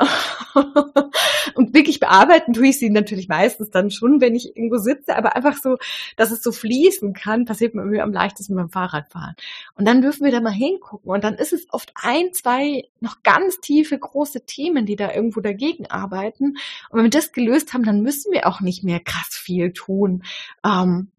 und 1.56 1.74
wirklich 1.74 2.00
bearbeiten 2.00 2.54
tue 2.54 2.68
ich 2.68 2.80
sie 2.80 2.90
natürlich 2.90 3.28
meistens 3.28 3.72
dann 3.72 3.92
schon, 3.92 4.22
wenn 4.22 4.34
ich 4.34 4.56
irgendwo 4.56 4.78
sitze, 4.78 5.18
aber 5.18 5.36
einfach 5.36 5.58
so, 5.58 5.78
dass 6.16 6.32
es 6.32 6.42
so 6.42 6.54
fließen 6.54 7.14
kann, 7.14 7.44
passiert 7.44 7.76
mir 7.76 8.04
am 8.04 8.14
leichtesten 8.14 8.56
beim 8.56 8.70
Fahrradfahren. 8.70 9.36
Und 9.76 9.86
dann 9.86 10.02
dürfen 10.02 10.24
wir 10.24 10.32
da 10.32 10.40
mal 10.40 10.52
hingucken. 10.52 11.12
Und 11.12 11.26
dann 11.26 11.36
ist 11.36 11.52
es 11.52 11.68
oft 11.72 11.92
ein, 11.96 12.32
zwei 12.32 12.86
noch 13.02 13.22
ganz 13.24 13.60
tiefe, 13.60 14.00
große 14.00 14.46
Themen, 14.46 14.86
die 14.86 14.96
da 14.96 15.14
irgendwo 15.14 15.42
dagegen 15.42 15.88
arbeiten. 15.88 16.58
Und 16.90 16.98
wenn 16.98 17.04
wir 17.04 17.10
das 17.10 17.34
gelöst 17.34 17.74
haben, 17.74 17.84
dann 17.84 18.02
müssen 18.02 18.32
wir 18.32 18.48
auch 18.48 18.62
nicht 18.62 18.84
mehr 18.84 19.02
krass 19.02 19.36
viel 19.36 19.74
tun. 19.74 20.24
Ähm, 20.66 21.12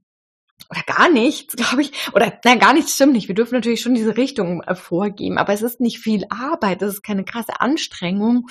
oder 0.71 0.83
gar 0.87 1.11
nichts, 1.11 1.57
glaube 1.57 1.83
ich. 1.83 1.93
Oder 2.15 2.33
nein, 2.45 2.59
gar 2.59 2.75
nichts 2.75 2.95
stimmt 2.95 3.13
nicht. 3.13 3.29
Wir 3.29 3.35
dürfen 3.35 3.55
natürlich 3.55 3.81
schon 3.81 3.95
diese 3.95 4.17
Richtung 4.17 4.63
äh, 4.63 4.75
vorgeben, 4.75 5.39
aber 5.39 5.53
es 5.53 5.63
ist 5.63 5.81
nicht 5.81 5.99
viel 5.99 6.25
Arbeit, 6.31 6.83
es 6.83 6.95
ist 6.95 7.03
keine 7.03 7.25
krasse 7.25 7.61
Anstrengung, 7.61 8.49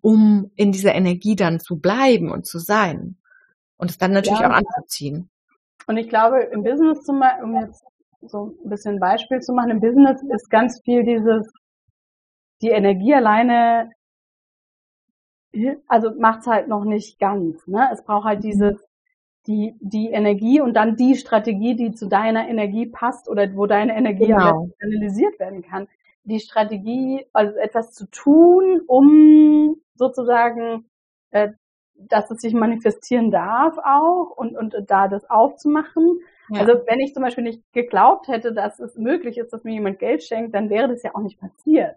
um 0.00 0.50
in 0.56 0.72
dieser 0.72 0.94
Energie 0.94 1.36
dann 1.36 1.60
zu 1.60 1.78
bleiben 1.78 2.30
und 2.30 2.46
zu 2.46 2.58
sein. 2.58 3.16
Und 3.76 3.90
es 3.90 3.98
dann 3.98 4.12
natürlich 4.12 4.40
ja, 4.40 4.50
auch 4.50 4.54
anzuziehen. 4.54 5.30
Und 5.86 5.96
ich 5.96 6.08
glaube, 6.08 6.40
im 6.52 6.62
Business 6.62 7.02
zum 7.02 7.20
Beispiel, 7.20 7.44
um 7.44 7.56
jetzt 7.56 7.84
so 8.22 8.54
ein 8.64 8.70
bisschen 8.70 8.94
ein 8.96 9.00
Beispiel 9.00 9.40
zu 9.40 9.52
machen, 9.52 9.70
im 9.70 9.80
Business 9.80 10.22
ist 10.34 10.50
ganz 10.50 10.80
viel 10.84 11.04
dieses, 11.04 11.50
die 12.62 12.68
Energie 12.68 13.14
alleine, 13.14 13.90
also 15.88 16.10
macht's 16.18 16.46
halt 16.46 16.68
noch 16.68 16.84
nicht 16.84 17.18
ganz. 17.18 17.66
Ne? 17.66 17.88
Es 17.92 18.04
braucht 18.04 18.26
halt 18.26 18.44
dieses, 18.44 18.76
die, 19.50 19.74
die 19.80 20.10
Energie 20.10 20.60
und 20.60 20.74
dann 20.74 20.94
die 20.94 21.16
Strategie, 21.16 21.74
die 21.74 21.92
zu 21.92 22.06
deiner 22.06 22.48
Energie 22.48 22.86
passt 22.86 23.28
oder 23.28 23.52
wo 23.56 23.66
deine 23.66 23.96
Energie 23.96 24.28
genau. 24.28 24.70
analysiert 24.80 25.40
werden 25.40 25.62
kann. 25.62 25.88
Die 26.22 26.38
Strategie, 26.38 27.26
also 27.32 27.56
etwas 27.56 27.92
zu 27.92 28.08
tun, 28.10 28.80
um 28.86 29.76
sozusagen, 29.96 30.84
äh, 31.32 31.48
dass 31.94 32.30
es 32.30 32.40
sich 32.40 32.54
manifestieren 32.54 33.32
darf 33.32 33.76
auch 33.78 34.30
und, 34.36 34.56
und 34.56 34.76
da 34.86 35.08
das 35.08 35.28
aufzumachen. 35.28 36.20
Ja. 36.50 36.60
Also 36.60 36.74
wenn 36.86 37.00
ich 37.00 37.12
zum 37.12 37.24
Beispiel 37.24 37.44
nicht 37.44 37.60
geglaubt 37.72 38.28
hätte, 38.28 38.52
dass 38.52 38.78
es 38.78 38.96
möglich 38.96 39.36
ist, 39.36 39.52
dass 39.52 39.64
mir 39.64 39.72
jemand 39.72 39.98
Geld 39.98 40.22
schenkt, 40.22 40.54
dann 40.54 40.70
wäre 40.70 40.88
das 40.88 41.02
ja 41.02 41.14
auch 41.14 41.22
nicht 41.22 41.40
passiert. 41.40 41.96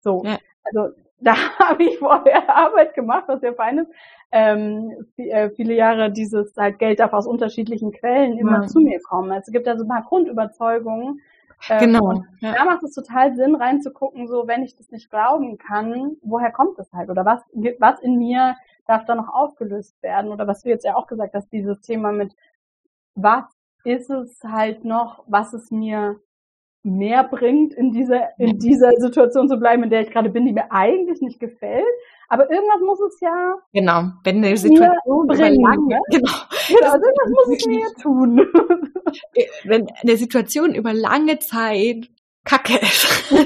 So. 0.00 0.22
Ja. 0.24 0.38
Also 0.64 0.94
da 1.20 1.34
habe 1.58 1.84
ich 1.84 1.98
vorher 1.98 2.54
Arbeit 2.54 2.94
gemacht, 2.94 3.24
was 3.26 3.40
sehr 3.40 3.54
fein 3.54 3.78
ist. 3.78 3.90
Ähm, 4.30 5.06
äh, 5.16 5.50
viele 5.50 5.74
Jahre 5.74 6.12
dieses 6.12 6.54
halt 6.56 6.78
Geld 6.78 7.00
darf 7.00 7.12
aus 7.12 7.26
unterschiedlichen 7.26 7.92
Quellen 7.92 8.36
immer 8.36 8.62
ja. 8.62 8.66
zu 8.66 8.80
mir 8.80 9.00
kommen. 9.00 9.30
Also 9.30 9.48
es 9.48 9.52
gibt 9.52 9.66
da 9.66 9.76
so 9.76 9.84
ein 9.84 9.88
paar 9.88 10.02
Grundüberzeugungen. 10.02 11.20
Ähm, 11.68 11.78
genau. 11.80 12.24
Ja. 12.40 12.52
Da 12.54 12.64
macht 12.64 12.82
es 12.82 12.94
total 12.94 13.34
Sinn, 13.34 13.54
reinzugucken, 13.54 14.28
so 14.28 14.46
wenn 14.46 14.62
ich 14.62 14.76
das 14.76 14.90
nicht 14.90 15.10
glauben 15.10 15.58
kann, 15.58 16.16
woher 16.22 16.52
kommt 16.52 16.78
das 16.78 16.92
halt? 16.92 17.10
Oder 17.10 17.24
was, 17.24 17.40
was 17.78 18.00
in 18.00 18.18
mir 18.18 18.54
darf 18.86 19.04
da 19.06 19.14
noch 19.14 19.28
aufgelöst 19.28 20.00
werden? 20.02 20.30
Oder 20.30 20.46
was 20.46 20.62
du 20.62 20.68
jetzt 20.68 20.84
ja 20.84 20.94
auch 20.94 21.06
gesagt 21.06 21.34
hast, 21.34 21.52
dieses 21.52 21.80
Thema 21.80 22.12
mit, 22.12 22.34
was 23.14 23.44
ist 23.84 24.10
es 24.10 24.42
halt 24.44 24.84
noch, 24.84 25.24
was 25.26 25.52
es 25.52 25.70
mir 25.70 26.20
mehr 26.82 27.24
bringt, 27.24 27.74
in 27.74 27.90
dieser, 27.90 28.28
in 28.38 28.58
dieser 28.58 28.92
Situation 28.98 29.48
zu 29.48 29.58
bleiben, 29.58 29.82
in 29.82 29.90
der 29.90 30.02
ich 30.02 30.10
gerade 30.10 30.30
bin, 30.30 30.46
die 30.46 30.52
mir 30.52 30.70
eigentlich 30.70 31.20
nicht 31.20 31.40
gefällt. 31.40 31.84
Aber 32.28 32.50
irgendwas 32.50 32.80
muss 32.80 33.00
es 33.00 33.20
ja. 33.20 33.54
Genau, 33.72 34.10
wenn 34.24 34.36
eine 34.38 34.56
Situation 34.56 35.26
bringen, 35.26 35.62
lange, 35.62 35.86
ne? 35.86 36.00
genau. 36.10 36.30
genau 36.68 36.90
also 36.90 37.06
irgendwas 37.06 37.30
muss 37.30 37.56
es 37.56 37.66
mir 37.66 37.86
tun. 38.02 38.46
Wenn 39.64 39.86
eine 40.02 40.16
Situation 40.16 40.74
über 40.74 40.92
lange 40.92 41.38
Zeit 41.38 42.10
Kacke 42.44 42.78
ist. 42.78 43.30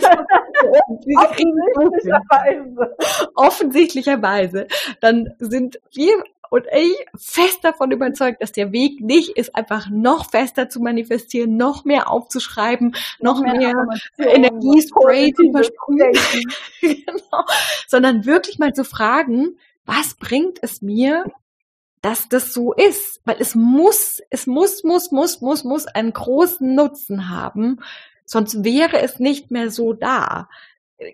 Offensichtlicherweise. 1.17 2.97
Offensichtlicherweise. 3.35 4.67
Dann 5.01 5.35
sind 5.39 5.81
wir 5.93 6.23
und 6.53 6.67
ich 6.71 7.07
fest 7.17 7.61
davon 7.63 7.93
überzeugt, 7.93 8.43
dass 8.43 8.53
der 8.53 8.73
Weg 8.73 9.01
nicht 9.01 9.39
ist, 9.39 9.57
einfach 9.57 9.89
noch 9.89 10.29
fester 10.29 10.69
zu 10.69 10.81
manifestieren, 10.81 11.57
noch 11.57 11.87
mehr 11.87 12.11
aufzuschreiben, 12.11 12.95
noch, 13.21 13.41
noch 13.41 13.55
mehr, 13.55 13.87
mehr 14.19 14.35
Energiespray 14.35 15.33
zu 15.33 15.51
versprühen. 15.51 16.13
genau. 16.83 17.45
Sondern 17.89 18.27
wirklich 18.27 18.59
mal 18.59 18.75
zu 18.75 18.85
fragen, 18.85 19.57
was 19.87 20.13
bringt 20.13 20.59
es 20.61 20.83
mir, 20.83 21.25
dass 22.03 22.29
das 22.29 22.53
so 22.53 22.75
ist? 22.75 23.23
Weil 23.25 23.37
es 23.39 23.55
muss, 23.55 24.21
es 24.29 24.47
muss, 24.47 24.85
muss, 24.85 25.11
muss, 25.11 25.41
muss, 25.41 25.65
muss 25.65 25.87
einen 25.87 26.13
großen 26.13 26.75
Nutzen 26.75 27.31
haben. 27.31 27.81
Sonst 28.27 28.63
wäre 28.63 29.01
es 29.01 29.19
nicht 29.19 29.51
mehr 29.51 29.71
so 29.71 29.95
da 29.95 30.51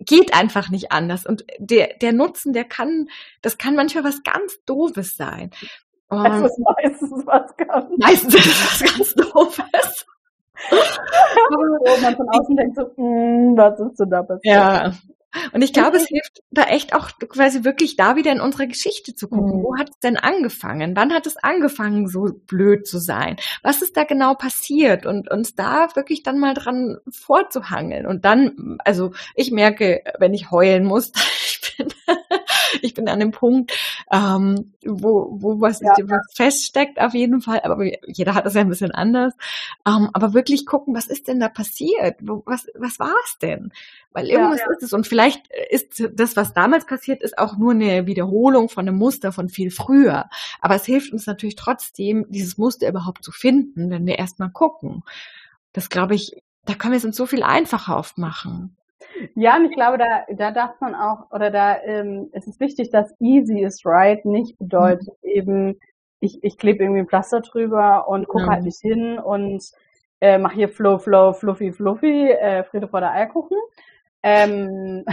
geht 0.01 0.35
einfach 0.35 0.71
nicht 0.71 0.93
anders. 0.93 1.27
Und 1.27 1.45
der, 1.59 1.95
der 2.01 2.13
Nutzen, 2.13 2.53
der 2.53 2.65
kann, 2.65 3.09
das 3.43 3.59
kann 3.59 3.75
manchmal 3.75 4.05
was 4.05 4.23
ganz 4.23 4.63
Doofes 4.65 5.17
sein. 5.17 5.51
Und 6.09 6.25
das 6.25 6.53
ist 6.53 6.59
meistens 6.59 7.27
was 7.27 7.57
ganz. 7.57 7.87
Meistens 7.99 8.35
ist 8.35 8.83
was 8.83 8.95
ganz 8.95 9.15
Doofes. 9.15 10.07
Wo 10.71 12.03
man 12.03 12.17
von 12.17 12.29
außen 12.29 12.57
denkt 12.57 12.77
so, 12.77 12.83
mm, 12.97 13.57
was 13.57 13.79
ist 13.79 14.01
denn 14.01 14.11
da 14.11 14.23
passiert? 14.23 14.45
Ja, 14.45 14.93
und 15.53 15.63
ich 15.63 15.73
glaube, 15.73 15.99
es 15.99 16.07
hilft 16.07 16.43
da 16.51 16.65
echt 16.65 16.95
auch 16.95 17.11
quasi 17.29 17.65
wirklich 17.65 17.97
da 17.97 18.17
wieder 18.17 18.33
in 18.33 18.41
unsere 18.41 18.67
Geschichte 18.67 19.15
zu 19.15 19.29
gucken. 19.29 19.59
Mhm. 19.59 19.63
Wo 19.63 19.77
hat 19.79 19.91
es 19.91 19.99
denn 19.99 20.17
angefangen? 20.17 20.97
Wann 20.97 21.13
hat 21.13 21.27
es 21.27 21.37
angefangen, 21.37 22.09
so 22.09 22.29
blöd 22.47 22.87
zu 22.87 22.99
sein? 22.99 23.37
Was 23.63 23.83
ist 23.83 23.97
da 23.97 24.05
genau 24.05 24.35
passiert? 24.35 25.05
Und 25.05 25.31
uns 25.31 25.55
da 25.55 25.89
wirklich 25.95 26.23
dann 26.23 26.39
mal 26.39 26.55
dran 26.55 26.99
vorzuhangeln. 27.11 28.07
Und 28.07 28.25
dann, 28.25 28.79
also 28.85 29.13
ich 29.35 29.51
merke, 29.51 30.03
wenn 30.19 30.33
ich 30.33 30.51
heulen 30.51 30.85
muss, 30.85 31.13
ich 31.47 31.77
bin, 31.77 31.89
ich 32.83 32.95
bin 32.95 33.09
an 33.09 33.21
dem 33.21 33.31
Punkt, 33.31 33.73
ähm, 34.11 34.73
wo, 34.85 35.29
wo 35.31 35.61
was, 35.61 35.81
ja. 35.81 35.93
was 36.05 36.27
feststeckt 36.35 37.01
auf 37.01 37.15
jeden 37.15 37.41
Fall. 37.41 37.61
Aber 37.65 37.85
jeder 38.07 38.35
hat 38.35 38.47
das 38.47 38.55
ja 38.55 38.61
ein 38.61 38.69
bisschen 38.69 38.93
anders. 38.93 39.35
Ähm, 39.87 40.11
aber 40.13 40.35
wirklich 40.35 40.67
gucken, 40.67 40.95
was 40.95 41.07
ist 41.07 41.29
denn 41.29 41.41
da 41.41 41.49
passiert? 41.49 42.17
Wo, 42.21 42.43
was, 42.47 42.67
was 42.75 42.99
war 42.99 43.15
es 43.25 43.39
denn? 43.39 43.73
Weil 44.13 44.27
irgendwas 44.27 44.61
ja, 44.61 44.67
ja. 44.67 44.77
ist 44.77 44.83
es. 44.83 44.93
Und 44.93 45.07
vielleicht 45.07 45.49
ist 45.71 46.09
das, 46.15 46.37
was 46.37 46.55
damals 46.55 46.87
passiert 46.87 47.23
ist, 47.23 47.39
auch 47.39 47.57
nur 47.57 47.73
eine 47.73 48.07
Wiederholung 48.07 48.69
von 48.69 48.89
einem 48.89 48.97
Muster 48.97 49.33
von 49.33 49.49
viel 49.49 49.71
früher. 49.71 50.29
Aber 50.61 50.75
es 50.75 50.85
hilft 50.85 51.13
uns 51.13 51.27
natürlich 51.27 51.57
trotzdem, 51.57 52.27
dieses 52.29 52.59
Muster 52.59 52.89
überhaupt 52.89 53.25
zu 53.25 53.33
finden, 53.33 53.91
wenn 53.91 54.07
wir 54.07 54.19
erstmal 54.19 54.51
gucken. 54.51 55.03
Das 55.73 55.91
glaube 55.91 56.15
ich, 56.15 56.43
da 56.65 56.75
können 56.75 56.93
wir 56.93 56.99
es 56.99 57.05
uns 57.05 57.17
so 57.17 57.27
viel 57.27 57.43
einfacher 57.43 57.97
aufmachen. 57.97 58.78
Ja, 59.35 59.57
und 59.57 59.67
ich 59.67 59.73
glaube, 59.73 59.99
da, 59.99 60.25
da 60.29 60.51
darf 60.51 60.81
man 60.81 60.95
auch, 60.95 61.31
oder 61.31 61.51
da 61.51 61.83
ähm, 61.83 62.29
es 62.33 62.47
ist 62.47 62.61
wichtig, 62.61 62.91
dass 62.91 63.15
easy 63.21 63.63
is 63.63 63.85
right 63.85 64.25
nicht 64.25 64.59
bedeutet 64.59 65.09
mhm. 65.23 65.29
eben, 65.29 65.81
ich, 66.21 66.43
ich 66.43 66.59
klebe 66.59 66.83
irgendwie 66.83 67.01
ein 67.01 67.09
Pflaster 67.09 67.41
drüber 67.41 68.09
und 68.09 68.29
gucke 68.29 68.45
ja. 68.45 68.51
halt 68.51 68.65
nicht 68.65 68.81
hin 68.81 69.19
und 69.19 69.65
äh, 70.21 70.39
mache 70.39 70.55
hier 70.55 70.69
Flow, 70.69 70.99
Flow, 70.99 71.33
Fluffy, 71.33 71.73
Fluffy, 71.73 72.31
äh, 72.31 72.65
Friede 72.65 72.89
vor 72.89 73.01
der 73.01 73.13
Eierkuchen, 73.13 73.57
ähm, 74.23 75.05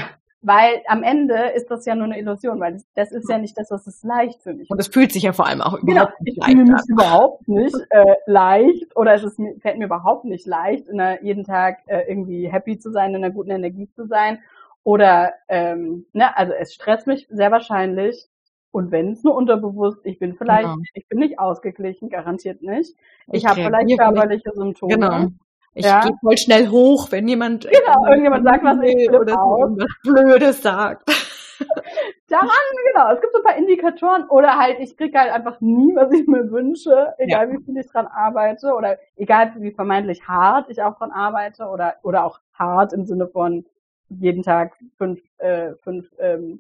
weil 0.46 0.84
am 0.88 1.02
Ende 1.02 1.36
ist 1.56 1.72
das 1.72 1.86
ja 1.86 1.96
nur 1.96 2.06
eine 2.06 2.20
Illusion, 2.20 2.60
weil 2.60 2.74
das, 2.74 2.86
das 2.94 3.12
ist 3.12 3.28
ja 3.28 3.40
nicht 3.40 3.58
das, 3.58 3.72
was 3.72 3.88
es 3.88 4.04
leicht 4.04 4.44
für 4.44 4.54
mich. 4.54 4.70
Und 4.70 4.80
es 4.80 4.88
fühlt 4.88 5.12
sich 5.12 5.24
ja 5.24 5.34
vor 5.34 5.48
allem 5.48 5.62
auch 5.62 5.80
genau, 5.82 6.04
überhaupt 6.04 6.22
nicht 6.22 6.38
leicht 6.38 6.58
an. 6.58 6.76
Ich 6.76 6.90
überhaupt 6.90 7.48
nicht 7.48 7.76
äh, 7.90 8.16
leicht 8.28 8.96
oder 8.96 9.16
es 9.16 9.24
ist, 9.24 9.42
fällt 9.60 9.80
mir 9.80 9.86
überhaupt 9.86 10.26
nicht 10.26 10.46
leicht, 10.46 10.88
in 10.88 11.00
einer, 11.00 11.24
jeden 11.24 11.46
Tag 11.46 11.80
äh, 11.88 12.04
irgendwie 12.08 12.48
happy 12.48 12.78
zu 12.78 12.92
sein, 12.92 13.16
in 13.16 13.24
einer 13.24 13.34
guten 13.34 13.50
Energie 13.50 13.90
zu 13.96 14.06
sein. 14.06 14.40
Oder 14.84 15.34
ähm, 15.50 16.06
ne, 16.14 16.38
also 16.38 16.54
es 16.54 16.76
stresst 16.76 17.08
mich 17.08 17.28
sehr 17.32 17.52
wahrscheinlich. 17.52 18.28
Und 18.70 18.92
wenn 18.92 19.14
es 19.14 19.24
nur 19.24 19.34
unterbewusst, 19.34 20.02
ich 20.04 20.20
bin 20.20 20.36
vielleicht, 20.36 20.66
genau. 20.66 20.76
ich 20.94 21.08
bin 21.08 21.20
nicht 21.20 21.40
ausgeglichen, 21.40 22.10
garantiert 22.10 22.62
nicht. 22.62 22.94
Ich, 23.32 23.44
ich 23.44 23.46
habe 23.48 23.64
vielleicht 23.64 23.98
körperliche 23.98 24.52
Symptome. 24.54 24.94
Genau. 24.94 25.28
Ich 25.76 25.86
ja. 25.86 26.02
gehe 26.02 26.14
voll 26.22 26.38
schnell 26.38 26.70
hoch, 26.70 27.12
wenn 27.12 27.28
jemand 27.28 27.68
genau, 27.70 28.08
irgendjemand 28.08 28.46
sagt, 28.46 28.64
was 28.64 28.78
ich 28.82 29.10
oder 29.10 29.34
irgendwas 29.60 29.92
Blödes 30.04 30.62
sagt. 30.62 31.04
Daran, 32.30 32.50
genau, 32.94 33.14
es 33.14 33.20
gibt 33.20 33.34
so 33.34 33.40
ein 33.40 33.44
paar 33.44 33.58
Indikatoren 33.58 34.28
oder 34.30 34.58
halt, 34.58 34.80
ich 34.80 34.96
kriege 34.96 35.20
halt 35.20 35.34
einfach 35.34 35.60
nie, 35.60 35.94
was 35.96 36.12
ich 36.14 36.28
mir 36.28 36.50
wünsche, 36.50 37.14
egal 37.18 37.50
ja. 37.50 37.54
wie 37.54 37.64
viel 37.64 37.78
ich 37.78 37.88
dran 37.88 38.08
arbeite 38.08 38.74
oder 38.74 38.98
egal 39.18 39.54
wie 39.58 39.72
vermeintlich 39.72 40.28
hart 40.28 40.70
ich 40.70 40.82
auch 40.82 40.98
dran 40.98 41.12
arbeite 41.12 41.66
oder, 41.66 41.96
oder 42.04 42.24
auch 42.24 42.40
hart 42.54 42.94
im 42.94 43.06
Sinne 43.06 43.28
von 43.28 43.66
jeden 44.10 44.44
Tag 44.44 44.78
fünf, 44.98 45.20
äh, 45.40 45.74
fünf 45.84 46.08
ähm, 46.20 46.60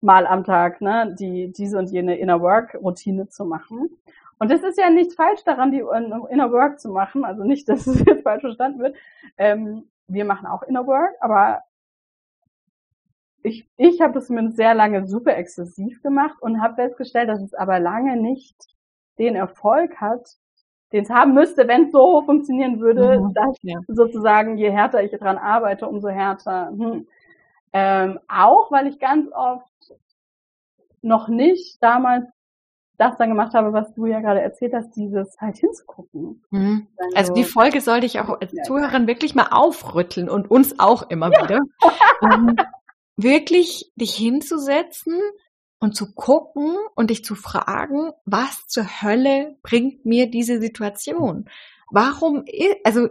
Mal 0.00 0.26
am 0.26 0.44
Tag, 0.44 0.80
ne, 0.80 1.16
die, 1.18 1.50
diese 1.50 1.78
und 1.78 1.90
jene 1.90 2.18
Inner 2.18 2.40
Work 2.40 2.74
Routine 2.74 3.28
zu 3.28 3.46
machen. 3.46 3.88
Und 4.38 4.50
das 4.50 4.62
ist 4.62 4.78
ja 4.78 4.90
nichts 4.90 5.14
falsch 5.14 5.44
daran, 5.44 5.70
die 5.70 5.78
Inner 5.78 6.52
Work 6.52 6.80
zu 6.80 6.90
machen. 6.90 7.24
Also 7.24 7.44
nicht, 7.44 7.68
dass 7.68 7.86
es 7.86 8.04
jetzt 8.04 8.22
falsch 8.22 8.42
verstanden 8.42 8.80
wird. 8.80 8.96
Ähm, 9.38 9.88
wir 10.06 10.24
machen 10.24 10.46
auch 10.46 10.62
Inner 10.62 10.86
Work, 10.86 11.14
aber 11.20 11.62
ich, 13.42 13.68
ich 13.76 14.00
habe 14.00 14.14
das 14.14 14.26
zumindest 14.26 14.56
sehr 14.56 14.74
lange 14.74 15.06
super 15.06 15.36
exzessiv 15.36 16.02
gemacht 16.02 16.40
und 16.40 16.62
habe 16.62 16.76
festgestellt, 16.76 17.28
dass 17.28 17.42
es 17.42 17.54
aber 17.54 17.78
lange 17.78 18.16
nicht 18.16 18.56
den 19.18 19.36
Erfolg 19.36 20.00
hat, 20.00 20.36
den 20.92 21.04
es 21.04 21.10
haben 21.10 21.34
müsste, 21.34 21.68
wenn 21.68 21.86
es 21.86 21.92
so 21.92 22.22
funktionieren 22.22 22.80
würde, 22.80 23.20
mhm. 23.20 23.34
dass 23.34 23.56
ja. 23.62 23.80
sozusagen 23.88 24.56
je 24.56 24.70
härter 24.70 25.02
ich 25.02 25.12
dran 25.12 25.38
arbeite, 25.38 25.86
umso 25.88 26.08
härter. 26.08 26.68
Hm. 26.68 27.06
Ähm, 27.72 28.20
auch 28.28 28.70
weil 28.70 28.86
ich 28.86 28.98
ganz 28.98 29.30
oft 29.32 29.94
noch 31.02 31.28
nicht 31.28 31.82
damals 31.82 32.26
das 32.96 33.16
dann 33.16 33.28
gemacht 33.28 33.54
habe, 33.54 33.72
was 33.72 33.92
du 33.94 34.06
ja 34.06 34.20
gerade 34.20 34.40
erzählt 34.40 34.72
hast, 34.74 34.90
dieses 34.96 35.36
halt 35.40 35.56
hinzugucken. 35.56 36.42
Mhm. 36.50 36.86
Also 37.14 37.34
die 37.34 37.44
Folge 37.44 37.80
sollte 37.80 38.06
ich 38.06 38.20
auch 38.20 38.40
als 38.40 38.52
Zuhörerin 38.66 39.06
wirklich 39.06 39.34
mal 39.34 39.48
aufrütteln 39.50 40.28
und 40.28 40.50
uns 40.50 40.78
auch 40.78 41.10
immer 41.10 41.32
ja. 41.32 41.42
wieder. 41.42 41.60
um, 42.20 42.56
wirklich 43.16 43.92
dich 43.96 44.14
hinzusetzen 44.14 45.20
und 45.78 45.96
zu 45.96 46.14
gucken 46.14 46.76
und 46.94 47.10
dich 47.10 47.24
zu 47.24 47.34
fragen, 47.34 48.12
was 48.24 48.66
zur 48.66 48.84
Hölle 49.02 49.56
bringt 49.62 50.04
mir 50.04 50.30
diese 50.30 50.60
Situation? 50.60 51.48
Warum, 51.94 52.44
also, 52.82 53.08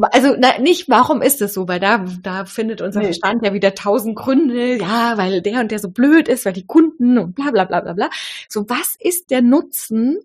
also 0.00 0.36
na, 0.38 0.58
nicht, 0.58 0.88
warum 0.88 1.20
ist 1.22 1.42
es 1.42 1.52
so, 1.52 1.68
weil 1.68 1.80
da, 1.80 2.06
da 2.22 2.44
findet 2.44 2.80
unser 2.80 3.00
nee. 3.00 3.06
Verstand 3.06 3.44
ja 3.44 3.52
wieder 3.52 3.74
tausend 3.74 4.16
Gründe, 4.16 4.76
ja, 4.76 5.18
weil 5.18 5.42
der 5.42 5.60
und 5.60 5.70
der 5.70 5.78
so 5.80 5.90
blöd 5.90 6.28
ist, 6.28 6.46
weil 6.46 6.52
die 6.52 6.66
Kunden 6.66 7.18
und 7.18 7.34
bla 7.34 7.50
bla 7.50 7.64
bla 7.64 7.80
bla 7.80 7.92
bla. 7.92 8.10
So, 8.48 8.68
was 8.68 8.96
ist 8.98 9.30
der 9.30 9.42
Nutzen 9.42 10.20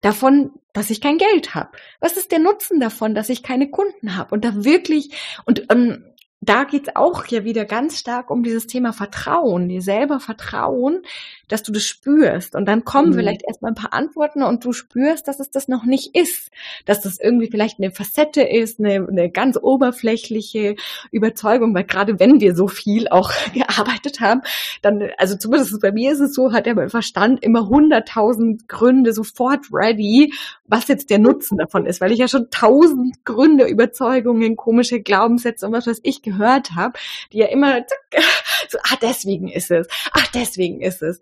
davon, 0.00 0.52
dass 0.72 0.90
ich 0.90 1.00
kein 1.00 1.18
Geld 1.18 1.54
habe? 1.54 1.70
Was 2.00 2.16
ist 2.16 2.30
der 2.30 2.38
Nutzen 2.38 2.78
davon, 2.78 3.14
dass 3.14 3.30
ich 3.30 3.42
keine 3.42 3.70
Kunden 3.70 4.16
habe? 4.16 4.34
Und 4.34 4.44
da 4.44 4.64
wirklich, 4.64 5.10
und 5.46 5.66
ähm, 5.70 6.04
da 6.44 6.64
geht's 6.64 6.94
auch 6.94 7.26
ja 7.26 7.44
wieder 7.44 7.64
ganz 7.64 7.98
stark 7.98 8.30
um 8.30 8.42
dieses 8.42 8.66
Thema 8.66 8.92
Vertrauen, 8.92 9.68
dir 9.68 9.82
selber 9.82 10.20
vertrauen, 10.20 11.02
dass 11.48 11.62
du 11.62 11.72
das 11.72 11.84
spürst. 11.84 12.54
Und 12.54 12.66
dann 12.66 12.84
kommen 12.84 13.10
mhm. 13.10 13.14
vielleicht 13.14 13.42
erstmal 13.46 13.72
ein 13.72 13.76
paar 13.76 13.92
Antworten 13.92 14.42
und 14.42 14.64
du 14.64 14.72
spürst, 14.72 15.28
dass 15.28 15.40
es 15.40 15.50
das 15.50 15.68
noch 15.68 15.84
nicht 15.84 16.16
ist. 16.16 16.50
Dass 16.84 17.00
das 17.00 17.18
irgendwie 17.20 17.50
vielleicht 17.50 17.78
eine 17.78 17.90
Facette 17.90 18.42
ist, 18.42 18.78
eine, 18.78 19.06
eine 19.08 19.30
ganz 19.30 19.58
oberflächliche 19.60 20.76
Überzeugung, 21.10 21.74
weil 21.74 21.84
gerade 21.84 22.18
wenn 22.20 22.40
wir 22.40 22.54
so 22.54 22.68
viel 22.68 23.08
auch 23.08 23.32
gearbeitet 23.54 24.20
haben, 24.20 24.42
dann, 24.82 25.10
also 25.18 25.36
zumindest 25.36 25.80
bei 25.80 25.92
mir 25.92 26.12
ist 26.12 26.20
es 26.20 26.34
so, 26.34 26.52
hat 26.52 26.66
ja 26.66 26.74
mein 26.74 26.90
Verstand 26.90 27.42
immer 27.42 27.68
hunderttausend 27.68 28.68
Gründe 28.68 29.12
sofort 29.12 29.66
ready, 29.72 30.32
was 30.66 30.88
jetzt 30.88 31.10
der 31.10 31.18
Nutzen 31.18 31.58
davon 31.58 31.86
ist, 31.86 32.00
weil 32.00 32.12
ich 32.12 32.18
ja 32.18 32.28
schon 32.28 32.50
tausend 32.50 33.24
Gründe, 33.24 33.66
Überzeugungen, 33.66 34.56
komische 34.56 35.00
Glaubenssätze 35.00 35.66
und 35.66 35.72
was 35.72 35.86
weiß 35.86 36.00
ich 36.02 36.22
gehört 36.22 36.72
habe, 36.72 36.98
die 37.32 37.38
ja 37.38 37.46
immer 37.46 37.84
so, 38.68 38.78
ah, 38.78 38.96
deswegen 39.00 39.48
ist 39.48 39.70
es, 39.70 39.86
ach, 40.12 40.26
deswegen 40.28 40.80
ist 40.80 41.02
es. 41.02 41.20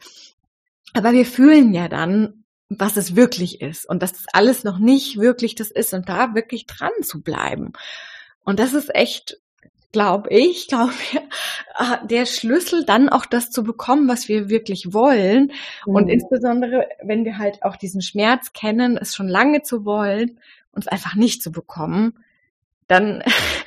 Aber 0.92 1.12
wir 1.12 1.26
fühlen 1.26 1.72
ja 1.72 1.88
dann, 1.88 2.44
was 2.68 2.96
es 2.96 3.16
wirklich 3.16 3.60
ist 3.60 3.88
und 3.88 4.02
dass 4.02 4.12
das 4.12 4.26
alles 4.32 4.64
noch 4.64 4.78
nicht 4.78 5.18
wirklich 5.18 5.54
das 5.54 5.70
ist 5.70 5.92
und 5.94 6.08
da 6.08 6.34
wirklich 6.34 6.66
dran 6.66 6.92
zu 7.02 7.22
bleiben. 7.22 7.72
Und 8.44 8.58
das 8.58 8.72
ist 8.72 8.94
echt, 8.94 9.38
glaube 9.92 10.30
ich, 10.30 10.68
glaube 10.68 10.92
ah, 11.74 11.98
der 12.04 12.26
Schlüssel 12.26 12.84
dann 12.84 13.08
auch 13.08 13.26
das 13.26 13.50
zu 13.50 13.62
bekommen, 13.62 14.08
was 14.08 14.28
wir 14.28 14.48
wirklich 14.48 14.92
wollen. 14.92 15.52
Mhm. 15.86 15.94
Und 15.94 16.08
insbesondere, 16.08 16.88
wenn 17.02 17.24
wir 17.24 17.38
halt 17.38 17.62
auch 17.62 17.76
diesen 17.76 18.02
Schmerz 18.02 18.52
kennen, 18.52 18.96
es 18.96 19.14
schon 19.14 19.28
lange 19.28 19.62
zu 19.62 19.84
wollen, 19.84 20.38
uns 20.72 20.88
einfach 20.88 21.14
nicht 21.14 21.42
zu 21.42 21.52
bekommen, 21.52 22.24
dann 22.88 23.22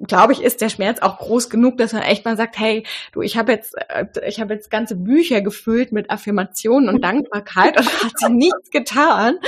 glaube 0.00 0.32
ich, 0.32 0.42
ist 0.42 0.60
der 0.60 0.68
Schmerz 0.68 1.00
auch 1.00 1.18
groß 1.18 1.50
genug, 1.50 1.78
dass 1.78 1.92
man 1.92 2.02
echt 2.02 2.24
mal 2.24 2.36
sagt, 2.36 2.58
hey, 2.58 2.84
du, 3.12 3.22
ich 3.22 3.36
habe 3.36 3.52
jetzt, 3.52 3.74
äh, 3.88 4.06
ich 4.26 4.40
habe 4.40 4.54
jetzt 4.54 4.70
ganze 4.70 4.96
Bücher 4.96 5.40
gefüllt 5.40 5.92
mit 5.92 6.10
Affirmationen 6.10 6.88
und 6.88 7.02
Dankbarkeit 7.04 7.78
und 7.78 8.04
hat 8.04 8.18
sie 8.18 8.30
nichts 8.30 8.70
getan. 8.70 9.38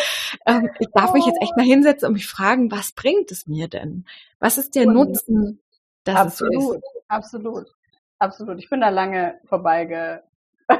Ähm, 0.46 0.70
ich 0.78 0.88
darf 0.94 1.12
mich 1.12 1.26
jetzt 1.26 1.40
echt 1.42 1.56
mal 1.56 1.66
hinsetzen 1.66 2.08
und 2.08 2.14
mich 2.14 2.26
fragen, 2.26 2.70
was 2.70 2.92
bringt 2.92 3.30
es 3.30 3.46
mir 3.46 3.68
denn? 3.68 4.04
Was 4.38 4.58
ist 4.58 4.74
der 4.74 4.86
Nutzen, 4.86 5.60
dass 6.04 6.16
absolut, 6.16 6.54
es 6.54 6.64
so? 6.64 6.80
Absolut, 7.08 7.66
absolut. 8.18 8.58
Ich 8.58 8.70
bin 8.70 8.80
da 8.80 8.88
lange 8.88 9.38
vorbeige 9.44 10.22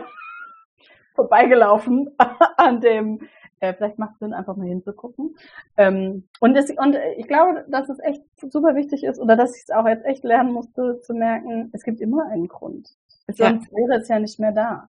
vorbeigelaufen 1.14 2.14
an 2.56 2.80
dem 2.80 3.28
äh, 3.60 3.74
vielleicht 3.74 3.98
macht 3.98 4.14
es 4.14 4.18
Sinn, 4.20 4.34
einfach 4.34 4.56
mal 4.56 4.66
hinzugucken. 4.66 5.36
Ähm, 5.76 6.24
und, 6.40 6.56
es, 6.56 6.70
und 6.70 6.96
ich 7.16 7.26
glaube, 7.26 7.64
dass 7.68 7.88
es 7.88 7.98
echt 8.00 8.22
super 8.50 8.74
wichtig 8.74 9.04
ist 9.04 9.18
oder 9.18 9.36
dass 9.36 9.56
ich 9.56 9.62
es 9.62 9.70
auch 9.70 9.86
jetzt 9.86 10.04
echt 10.04 10.24
lernen 10.24 10.52
musste 10.52 11.00
zu 11.00 11.14
merken, 11.14 11.70
es 11.72 11.82
gibt 11.82 12.00
immer 12.00 12.26
einen 12.26 12.48
Grund. 12.48 12.90
Sonst 13.26 13.38
ja. 13.38 13.76
wäre 13.76 14.00
es 14.00 14.08
ja 14.08 14.18
nicht 14.18 14.38
mehr 14.38 14.52
da. 14.52 14.88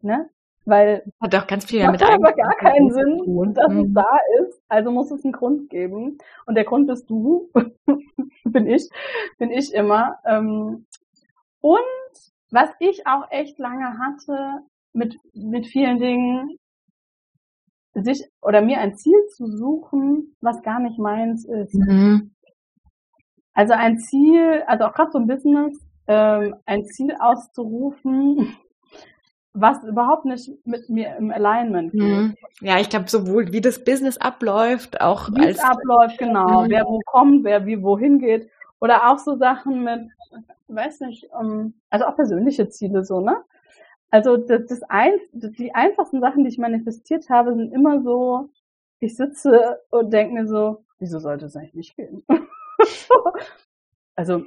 Ne? 0.00 0.28
Weil 0.64 1.04
hat 1.20 1.34
auch 1.34 1.46
ganz 1.46 1.64
viel 1.64 1.80
damit 1.82 2.02
aber 2.02 2.32
gar 2.32 2.56
keinen 2.56 2.90
Sinn, 2.90 3.54
dass 3.54 3.68
mhm. 3.68 3.80
es 3.80 3.92
da 3.92 4.18
ist. 4.40 4.62
Also 4.68 4.90
muss 4.90 5.10
es 5.10 5.24
einen 5.24 5.32
Grund 5.32 5.70
geben. 5.70 6.18
Und 6.46 6.54
der 6.54 6.64
Grund 6.64 6.86
bist 6.86 7.08
du, 7.10 7.50
bin 8.44 8.66
ich, 8.66 8.88
bin 9.38 9.50
ich 9.50 9.74
immer. 9.74 10.18
Ähm, 10.24 10.86
und 11.60 11.80
was 12.50 12.70
ich 12.78 13.06
auch 13.06 13.30
echt 13.30 13.58
lange 13.58 13.98
hatte 13.98 14.60
mit 14.92 15.18
mit 15.32 15.66
vielen 15.66 15.98
Dingen, 15.98 16.58
sich 17.94 18.28
oder 18.42 18.60
mir 18.60 18.78
ein 18.80 18.96
Ziel 18.96 19.18
zu 19.36 19.46
suchen, 19.46 20.34
was 20.40 20.62
gar 20.62 20.80
nicht 20.80 20.98
meins 20.98 21.44
ist. 21.44 21.74
Mhm. 21.74 22.32
Also 23.54 23.74
ein 23.74 23.98
Ziel, 23.98 24.64
also 24.66 24.84
auch 24.84 24.94
gerade 24.94 25.12
so 25.12 25.18
ein 25.18 25.28
Business, 25.28 25.78
ähm, 26.08 26.56
ein 26.66 26.84
Ziel 26.84 27.14
auszurufen, 27.18 28.56
was 29.52 29.84
überhaupt 29.84 30.24
nicht 30.24 30.50
mit 30.66 30.88
mir 30.88 31.16
im 31.16 31.30
Alignment 31.30 31.92
geht. 31.92 32.02
Mhm. 32.02 32.34
Ja, 32.60 32.80
ich 32.80 32.90
glaube, 32.90 33.08
sowohl 33.08 33.52
wie 33.52 33.60
das 33.60 33.84
Business 33.84 34.18
abläuft, 34.18 35.00
auch 35.00 35.30
wie 35.30 35.46
als 35.46 35.58
es 35.58 35.64
abläuft, 35.64 36.18
genau, 36.18 36.64
mhm. 36.64 36.70
wer 36.70 36.84
wo 36.84 37.00
kommt, 37.06 37.44
wer 37.44 37.64
wie 37.64 37.82
wohin 37.82 38.18
geht. 38.18 38.50
Oder 38.80 39.08
auch 39.08 39.18
so 39.18 39.36
Sachen 39.36 39.84
mit, 39.84 40.10
weiß 40.66 41.00
nicht, 41.00 41.30
um, 41.32 41.50
ähm, 41.50 41.74
also 41.90 42.06
auch 42.06 42.16
persönliche 42.16 42.68
Ziele 42.68 43.04
so, 43.04 43.20
ne? 43.20 43.36
Also 44.14 44.36
das, 44.36 44.66
das 44.66 44.82
ein, 44.84 45.18
die 45.32 45.74
einfachsten 45.74 46.20
Sachen, 46.20 46.44
die 46.44 46.50
ich 46.50 46.58
manifestiert 46.58 47.28
habe, 47.30 47.52
sind 47.56 47.72
immer 47.72 48.00
so, 48.00 48.48
ich 49.00 49.16
sitze 49.16 49.80
und 49.90 50.12
denke 50.12 50.34
mir 50.34 50.46
so, 50.46 50.84
wieso 51.00 51.18
sollte 51.18 51.46
es 51.46 51.56
eigentlich 51.56 51.74
nicht 51.74 51.96
gehen? 51.96 52.24
also 54.14 54.44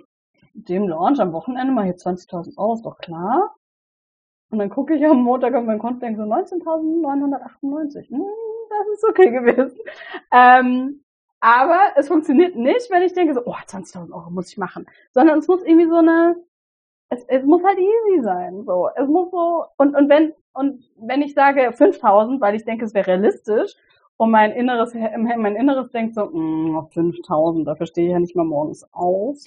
dem 0.53 0.87
Launch 0.87 1.19
am 1.19 1.33
Wochenende 1.33 1.73
mal 1.73 1.83
hier 1.83 1.97
20.000 1.97 2.57
Euro, 2.57 2.75
ist 2.75 2.85
doch 2.85 2.97
klar. 2.97 3.57
Und 4.51 4.59
dann 4.59 4.69
gucke 4.69 4.95
ich 4.95 5.05
am 5.05 5.21
Montag 5.21 5.53
auf 5.53 5.65
mein 5.65 5.79
Konto 5.79 5.95
und 5.95 6.01
denke 6.01 6.21
so 6.21 6.31
19.998. 6.31 8.07
Hm, 8.07 8.23
das 8.69 8.87
ist 8.93 9.03
okay 9.03 9.31
gewesen. 9.31 9.77
Ähm, 10.31 11.03
aber 11.41 11.91
es 11.97 12.07
funktioniert 12.07 12.55
nicht, 12.55 12.89
wenn 12.89 13.03
ich 13.03 13.11
denke 13.11 13.33
so, 13.33 13.41
oh, 13.45 13.53
20.000 13.67 14.13
Euro 14.13 14.29
muss 14.29 14.47
ich 14.47 14.57
machen. 14.57 14.85
Sondern 15.11 15.39
es 15.39 15.49
muss 15.49 15.61
irgendwie 15.61 15.89
so 15.89 15.97
eine, 15.97 16.37
es, 17.09 17.23
es 17.27 17.43
muss 17.43 17.63
halt 17.63 17.77
easy 17.79 18.23
sein, 18.23 18.63
so. 18.65 18.89
Es 18.95 19.07
muss 19.07 19.31
so, 19.31 19.65
und, 19.77 19.95
und 19.95 20.09
wenn, 20.09 20.33
und 20.53 20.83
wenn 20.97 21.21
ich 21.21 21.33
sage 21.33 21.71
5000, 21.71 22.41
weil 22.41 22.55
ich 22.55 22.65
denke, 22.65 22.85
es 22.85 22.93
wäre 22.93 23.07
realistisch, 23.07 23.75
und 24.17 24.31
mein 24.31 24.51
Inneres, 24.51 24.93
mein 24.95 25.55
Inneres 25.55 25.91
denkt 25.91 26.15
so, 26.15 26.25
mm, 26.25 26.87
5000, 26.91 27.67
dafür 27.67 27.85
stehe 27.85 28.07
ich 28.07 28.13
ja 28.13 28.19
nicht 28.19 28.35
mal 28.35 28.45
morgens 28.45 28.83
auf. 28.91 29.37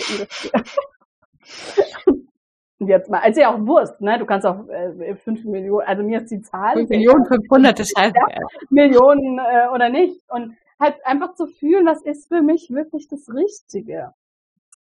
Und 2.79 2.89
jetzt 2.89 3.11
mal, 3.11 3.19
also 3.19 3.41
ja 3.41 3.53
auch 3.53 3.67
Wurst, 3.67 4.01
ne? 4.01 4.17
Du 4.19 4.27
kannst 4.27 4.47
auch 4.47 4.69
äh, 4.69 5.17
5 5.17 5.45
Millionen, 5.45 5.87
also 5.89 6.05
mir 6.05 6.21
ist 6.21 6.31
die 6.31 6.41
Zahl. 6.41 6.75
5 6.75 6.89
Millionen 6.89 7.27
500 7.27 7.81
ist 7.81 7.99
scheiße. 7.99 8.15
Ja, 8.15 8.39
Millionen 8.71 9.39
äh, 9.41 9.69
oder 9.75 9.89
nicht. 9.89 10.23
Und 10.31 10.57
halt 10.79 11.05
einfach 11.05 11.35
zu 11.35 11.49
fühlen, 11.49 11.87
was 11.87 12.03
ist 12.03 12.29
für 12.29 12.41
mich 12.41 12.71
wirklich 12.71 13.09
das 13.09 13.29
Richtige. 13.35 14.15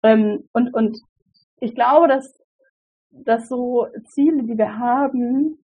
Ähm, 0.04 0.50
und, 0.52 0.74
und 0.74 1.00
ich 1.62 1.76
glaube, 1.76 2.10
dass 2.10 2.38
dass 3.12 3.48
so 3.48 3.88
Ziele, 4.06 4.43
die 4.43 4.58
wir 4.58 4.78
haben, 4.78 5.60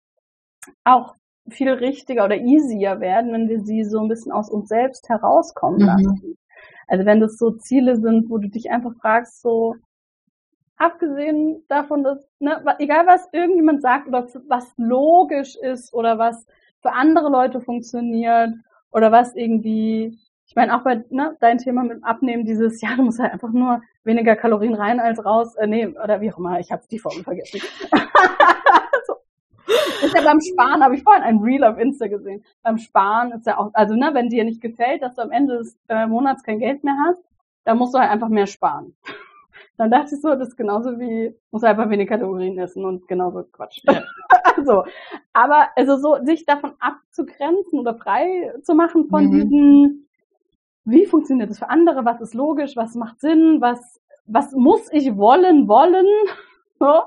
auch 0.84 1.14
viel 1.48 1.70
richtiger 1.70 2.24
oder 2.24 2.36
easier 2.36 3.00
werden, 3.00 3.32
wenn 3.32 3.48
wir 3.48 3.60
sie 3.60 3.84
so 3.84 4.00
ein 4.00 4.08
bisschen 4.08 4.32
aus 4.32 4.48
uns 4.48 4.68
selbst 4.68 5.08
herauskommen 5.08 5.80
mhm. 5.80 5.86
lassen. 5.86 6.38
Also 6.86 7.04
wenn 7.04 7.20
das 7.20 7.36
so 7.36 7.50
Ziele 7.52 7.96
sind, 7.96 8.30
wo 8.30 8.38
du 8.38 8.48
dich 8.48 8.70
einfach 8.70 8.94
fragst, 9.00 9.42
so 9.42 9.76
abgesehen 10.76 11.64
davon, 11.68 12.02
dass, 12.04 12.26
ne, 12.38 12.62
egal 12.78 13.06
was 13.06 13.28
irgendjemand 13.32 13.82
sagt 13.82 14.08
oder 14.08 14.26
was 14.48 14.72
logisch 14.76 15.56
ist 15.56 15.92
oder 15.94 16.18
was 16.18 16.46
für 16.80 16.92
andere 16.92 17.30
Leute 17.30 17.60
funktioniert 17.60 18.54
oder 18.90 19.12
was 19.12 19.34
irgendwie 19.34 20.18
ich 20.52 20.56
meine, 20.56 20.76
auch 20.76 20.82
bei 20.82 21.02
ne, 21.08 21.34
dein 21.40 21.56
Thema 21.56 21.82
mit 21.82 21.92
dem 21.92 22.04
Abnehmen, 22.04 22.44
dieses, 22.44 22.82
ja, 22.82 22.90
du 22.96 23.04
musst 23.04 23.18
halt 23.18 23.32
einfach 23.32 23.52
nur 23.52 23.80
weniger 24.04 24.36
Kalorien 24.36 24.74
rein 24.74 25.00
als 25.00 25.24
raus, 25.24 25.56
äh, 25.56 25.66
nee, 25.66 25.86
oder 25.86 26.20
wie 26.20 26.30
auch 26.30 26.36
immer, 26.36 26.60
ich 26.60 26.70
habe 26.70 26.82
die 26.90 26.98
Formel 26.98 27.24
vergessen. 27.24 27.62
so. 29.06 29.14
Ist 30.04 30.14
ja 30.14 30.22
beim 30.22 30.42
Sparen, 30.42 30.84
habe 30.84 30.94
ich 30.94 31.04
vorhin 31.04 31.22
ein 31.22 31.38
Reel 31.38 31.64
auf 31.64 31.78
Insta 31.78 32.06
gesehen. 32.06 32.44
Beim 32.62 32.76
Sparen 32.76 33.32
ist 33.32 33.46
ja 33.46 33.56
auch, 33.56 33.70
also 33.72 33.94
ne, 33.94 34.10
wenn 34.12 34.28
dir 34.28 34.44
nicht 34.44 34.60
gefällt, 34.60 35.00
dass 35.00 35.14
du 35.14 35.22
am 35.22 35.30
Ende 35.30 35.56
des 35.56 35.74
äh, 35.88 36.06
Monats 36.06 36.42
kein 36.42 36.58
Geld 36.58 36.84
mehr 36.84 36.98
hast, 37.06 37.24
dann 37.64 37.78
musst 37.78 37.94
du 37.94 37.98
halt 37.98 38.10
einfach 38.10 38.28
mehr 38.28 38.46
sparen. 38.46 38.94
Dann 39.78 39.90
dachte 39.90 40.14
ich 40.14 40.20
so, 40.20 40.34
das 40.34 40.48
ist 40.48 40.56
genauso 40.56 41.00
wie, 41.00 41.34
muss 41.50 41.64
einfach 41.64 41.88
weniger 41.88 42.18
Kalorien 42.18 42.58
essen 42.58 42.84
und 42.84 43.08
genauso 43.08 43.42
Quatsch. 43.44 43.82
Ja. 43.84 44.02
also, 44.56 44.84
aber 45.32 45.68
also 45.76 45.96
so, 45.96 46.22
sich 46.24 46.44
davon 46.44 46.74
abzugrenzen 46.78 47.78
oder 47.78 47.94
frei 47.94 48.52
zu 48.62 48.74
machen 48.74 49.08
von 49.08 49.24
mhm. 49.24 49.30
diesen 49.30 50.08
wie 50.84 51.06
funktioniert 51.06 51.50
das 51.50 51.58
für 51.58 51.70
andere, 51.70 52.04
was 52.04 52.20
ist 52.20 52.34
logisch, 52.34 52.76
was 52.76 52.94
macht 52.94 53.20
Sinn, 53.20 53.60
was, 53.60 54.00
was 54.26 54.52
muss 54.52 54.92
ich 54.92 55.16
wollen, 55.16 55.68
wollen. 55.68 56.06
So. 56.78 57.02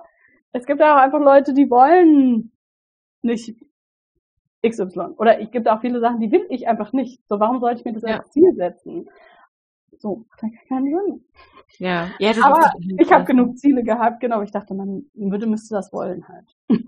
Es 0.54 0.66
gibt 0.66 0.80
ja 0.80 0.96
auch 0.96 1.02
einfach 1.02 1.20
Leute, 1.20 1.54
die 1.54 1.70
wollen 1.70 2.54
nicht 3.22 3.58
XY. 4.66 5.16
Oder 5.18 5.42
es 5.42 5.52
gibt 5.52 5.68
auch 5.68 5.82
viele 5.82 6.00
Sachen, 6.00 6.22
die 6.22 6.32
will 6.32 6.46
ich 6.50 6.70
einfach 6.70 6.94
nicht. 6.94 7.22
So, 7.28 7.42
warum 7.42 7.60
sollte 7.60 7.80
ich 7.80 7.86
mir 7.86 7.92
das 7.92 8.04
ja. 8.04 8.20
als 8.20 8.32
Ziel 8.32 8.54
setzen? 8.56 9.10
So, 9.98 10.26
dann 10.40 10.54
keinen 10.70 10.86
Sinn. 10.86 11.26
Ja, 11.80 12.10
ja 12.20 12.34
das 12.34 12.42
Aber 12.42 12.72
ich 12.98 13.12
habe 13.12 13.26
genug 13.26 13.58
Ziele 13.58 13.84
gehabt, 13.84 14.22
genau. 14.22 14.42
Ich 14.44 14.52
dachte, 14.52 14.74
man 14.74 15.06
würde, 15.14 15.46
müsste 15.46 15.76
das 15.76 15.92
wollen 15.92 16.26
halt. 16.28 16.56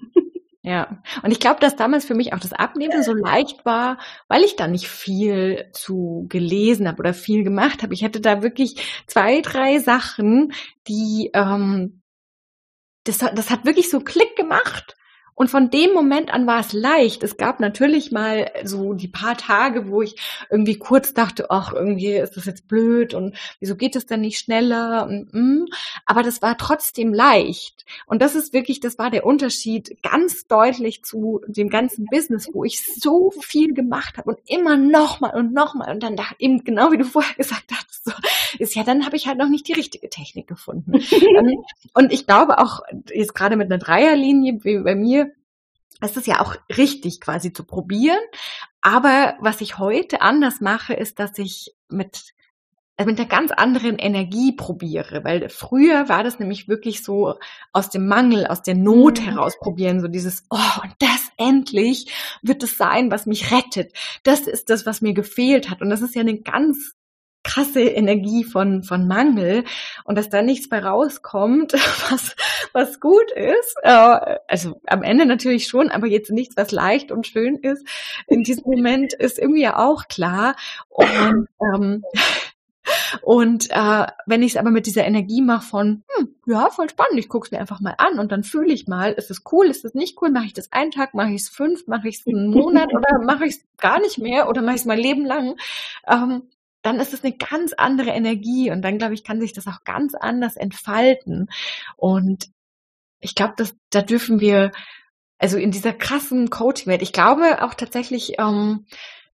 Ja, 0.68 1.02
und 1.24 1.32
ich 1.32 1.40
glaube, 1.40 1.62
dass 1.62 1.78
damals 1.78 2.04
für 2.04 2.14
mich 2.14 2.34
auch 2.34 2.40
das 2.40 2.52
Abnehmen 2.52 3.02
so 3.02 3.14
leicht 3.14 3.64
war, 3.64 4.00
weil 4.28 4.44
ich 4.44 4.58
da 4.58 4.68
nicht 4.68 4.90
viel 4.90 5.70
zu 5.72 6.26
gelesen 6.28 6.90
habe 6.90 7.00
oder 7.00 7.14
viel 7.14 7.46
gemacht 7.46 7.84
habe. 7.84 7.94
Ich 7.94 8.04
hatte 8.04 8.20
da 8.20 8.42
wirklich 8.44 8.76
zwei, 9.08 9.40
drei 9.40 9.80
Sachen, 9.80 10.52
die 10.90 11.32
ähm, 11.34 12.02
das, 13.06 13.20
das 13.20 13.50
hat 13.50 13.64
wirklich 13.64 13.90
so 13.90 14.02
Klick 14.02 14.36
gemacht 14.36 14.97
und 15.38 15.52
von 15.52 15.70
dem 15.70 15.94
Moment 15.94 16.34
an 16.34 16.48
war 16.48 16.62
es 16.62 16.74
leicht. 16.74 17.22
Es 17.22 17.38
gab 17.38 17.60
natürlich 17.60 18.12
mal 18.12 18.50
so 18.64 18.94
die 18.94 19.08
paar 19.08 19.38
Tage, 19.38 19.88
wo 19.88 20.02
ich 20.02 20.16
irgendwie 20.50 20.80
kurz 20.80 21.14
dachte, 21.14 21.52
ach, 21.52 21.72
irgendwie 21.74 22.16
ist 22.16 22.38
das 22.38 22.46
jetzt 22.46 22.68
blöd 22.68 23.14
und 23.14 23.36
wieso 23.60 23.76
geht 23.76 23.96
es 23.96 24.08
denn 24.08 24.22
nicht 24.22 24.40
schneller? 24.40 25.06
Und, 25.06 25.32
mm. 25.32 25.66
Aber 26.08 26.24
das 26.24 26.42
war 26.42 26.58
trotzdem 26.58 27.14
leicht. 27.14 27.86
Und 28.08 28.24
das 28.24 28.34
ist 28.34 28.52
wirklich, 28.52 28.80
das 28.80 28.98
war 28.98 29.12
der 29.12 29.28
Unterschied 29.28 30.02
ganz 30.02 30.48
deutlich 30.48 31.04
zu 31.04 31.42
dem 31.46 31.70
ganzen 31.70 32.08
Business, 32.08 32.50
wo 32.52 32.64
ich 32.64 32.84
so 32.84 33.32
viel 33.40 33.76
gemacht 33.76 34.18
habe 34.18 34.32
und 34.32 34.40
immer 34.48 34.76
nochmal 34.76 35.36
und 35.36 35.54
nochmal. 35.54 35.94
Und 35.94 36.02
dann 36.02 36.16
dachte 36.16 36.38
eben 36.40 36.64
genau 36.64 36.92
wie 36.92 36.98
du 36.98 37.06
vorher 37.06 37.36
gesagt 37.36 37.72
hast, 37.72 38.06
so, 38.06 38.12
ist 38.58 38.76
ja, 38.76 38.84
dann 38.84 39.06
habe 39.06 39.16
ich 39.16 39.28
halt 39.28 39.38
noch 39.38 39.50
nicht 39.50 39.68
die 39.68 39.74
richtige 39.74 40.10
Technik 40.10 40.48
gefunden. 40.48 40.94
und 41.94 42.12
ich 42.12 42.26
glaube 42.26 42.58
auch 42.58 42.82
jetzt 43.14 43.36
gerade 43.36 43.56
mit 43.56 43.72
einer 43.72 43.78
Dreierlinie 43.78 44.64
wie 44.64 44.80
bei 44.80 44.96
mir, 44.96 45.27
es 46.02 46.18
ist 46.18 46.28
ja 46.28 46.42
auch 46.42 46.56
richtig 46.76 47.22
quasi 47.22 47.54
zu 47.54 47.64
probieren. 47.64 48.20
Aber 48.82 49.36
was 49.40 49.62
ich 49.62 49.78
heute 49.78 50.22
anders 50.22 50.62
mache, 50.62 50.94
ist, 50.94 51.20
dass 51.20 51.38
ich 51.38 51.76
mit 51.90 52.34
äh, 52.98 53.06
mit 53.06 53.20
einer 53.20 53.30
ganz 53.30 53.52
anderen 53.52 54.00
Energie 54.00 54.54
probiere, 54.54 55.24
weil 55.24 55.50
früher 55.50 56.10
war 56.10 56.24
das 56.24 56.40
nämlich 56.40 56.68
wirklich 56.68 57.04
so 57.04 57.36
aus 57.72 57.90
dem 57.92 58.08
Mangel, 58.08 58.48
aus 58.48 58.64
der 58.64 58.74
Not 58.74 59.22
mhm. 59.22 59.26
heraus 59.26 59.60
probieren, 59.60 60.02
so 60.02 60.08
dieses, 60.08 60.46
oh, 60.50 60.82
und 60.84 60.94
das 61.00 61.30
endlich 61.38 62.12
wird 62.42 62.64
es 62.64 62.76
sein, 62.76 63.12
was 63.12 63.28
mich 63.28 63.52
rettet. 63.52 63.94
Das 64.24 64.42
ist 64.42 64.72
das, 64.72 64.88
was 64.88 65.02
mir 65.02 65.14
gefehlt 65.14 65.70
hat. 65.70 65.82
Und 65.82 65.92
das 65.92 66.02
ist 66.02 66.16
ja 66.16 66.22
eine 66.22 66.40
ganz 66.42 66.97
krasse 67.44 67.82
Energie 67.82 68.44
von, 68.44 68.84
von 68.84 69.08
Mangel 69.08 69.64
und 70.04 70.18
dass 70.18 70.30
da 70.30 70.42
nichts 70.42 70.70
bei 70.70 70.80
rauskommt, 70.80 71.74
was, 72.10 72.36
was 72.74 73.00
gut 73.00 73.32
ist. 73.32 73.76
Äh, 73.84 74.38
also 74.48 74.82
am 74.86 75.04
Ende 75.04 75.26
natürlich 75.26 75.68
schon, 75.68 75.90
aber 75.90 76.08
jetzt 76.08 76.32
nichts, 76.32 76.58
was 76.58 76.72
leicht 76.72 77.12
und 77.12 77.28
schön 77.28 77.58
ist. 77.58 77.88
In 78.28 78.44
diesem 78.44 78.64
Moment 78.66 79.14
ist 79.14 79.40
irgendwie 79.40 79.64
ja 79.64 79.78
auch 79.78 80.08
klar. 80.08 80.56
Und 80.90 81.48
ähm, 81.62 82.04
und 83.22 83.70
äh, 83.70 84.08
wenn 84.26 84.44
ich 84.44 84.54
es 84.54 84.58
aber 84.58 84.72
mit 84.72 84.86
dieser 84.86 85.06
Energie 85.06 85.42
mache 85.42 85.66
von, 85.66 86.04
hm, 86.16 86.36
ja, 86.46 86.70
voll 86.70 86.90
spannend, 86.90 87.20
ich 87.20 87.30
gucke 87.30 87.46
es 87.46 87.52
mir 87.52 87.60
einfach 87.60 87.80
mal 87.80 87.96
an 87.98 88.20
und 88.20 88.32
dann 88.32 88.44
fühle 88.44 88.74
ich 88.74 88.88
mal, 88.88 89.12
ist 89.14 89.32
es 89.32 89.44
cool, 89.52 89.68
ist 89.68 89.86
es 89.86 89.94
nicht 89.94 90.22
cool, 90.22 90.30
mache 90.30 90.46
ich 90.46 90.54
das 90.54 90.72
einen 90.72 90.92
Tag, 90.92 91.14
mache 91.14 91.32
ich 91.32 91.44
es 91.44 91.50
fünf, 91.50 91.88
mache 91.88 92.08
ich 92.08 92.20
es 92.20 92.28
einen 92.28 92.50
Monat 92.50 92.94
oder 92.94 93.20
mache 93.24 93.46
ich 93.46 93.56
es 93.56 93.66
gar 93.78 94.00
nicht 94.00 94.18
mehr 94.18 94.50
oder 94.50 94.62
mache 94.62 94.76
ich 94.76 94.82
es 94.82 94.86
mein 94.86 95.00
Leben 95.00 95.26
lang, 95.26 95.58
ähm, 96.08 96.44
dann 96.88 97.02
ist 97.02 97.14
es 97.14 97.22
eine 97.22 97.34
ganz 97.34 97.74
andere 97.74 98.12
Energie 98.12 98.72
und 98.72 98.82
dann, 98.82 98.98
glaube 98.98 99.14
ich, 99.14 99.26
kann 99.26 99.42
sich 99.42 99.52
das 99.52 99.68
auch 99.68 99.84
ganz 99.84 100.16
anders 100.16 100.56
entfalten. 100.56 101.50
Und 101.98 102.46
ich 103.20 103.36
glaube, 103.36 103.56
dass 103.58 103.76
da 103.90 104.02
dürfen 104.02 104.40
wir, 104.40 104.72
also 105.38 105.58
in 105.58 105.72
dieser 105.72 105.92
krassen 105.92 106.50
Coaching-Welt, 106.50 107.02
ich 107.02 107.12
glaube 107.12 107.62
auch 107.62 107.74
tatsächlich, 107.74 108.40
ähm, 108.40 108.86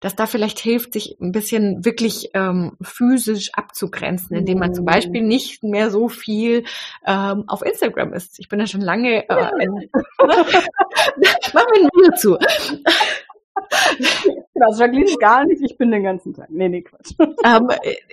dass 0.00 0.16
da 0.16 0.26
vielleicht 0.26 0.60
hilft, 0.60 0.94
sich 0.94 1.18
ein 1.20 1.30
bisschen 1.30 1.84
wirklich 1.84 2.30
ähm, 2.32 2.78
physisch 2.80 3.50
abzugrenzen, 3.52 4.34
indem 4.34 4.58
man 4.58 4.72
zum 4.74 4.86
Beispiel 4.86 5.20
mhm. 5.20 5.28
nicht 5.28 5.62
mehr 5.62 5.90
so 5.90 6.08
viel 6.08 6.64
ähm, 7.06 7.44
auf 7.48 7.60
Instagram 7.60 8.14
ist. 8.14 8.38
Ich 8.38 8.48
bin 8.48 8.60
ja 8.60 8.66
schon 8.66 8.80
lange 8.80 9.28
äh, 9.28 9.50
in, 9.60 9.90
mach 10.18 11.66
mir 11.66 11.82
ein 11.82 11.90
Video 11.92 12.16
zu. 12.16 12.38
Das 14.64 14.76
vergleicht 14.78 15.18
gar 15.18 15.44
nicht, 15.44 15.60
ich 15.60 15.76
bin 15.76 15.90
den 15.90 16.04
ganzen 16.04 16.34
Tag. 16.34 16.48
Nee, 16.50 16.68
nee, 16.68 16.82
Quatsch. 16.82 17.14
Ähm, 17.44 17.70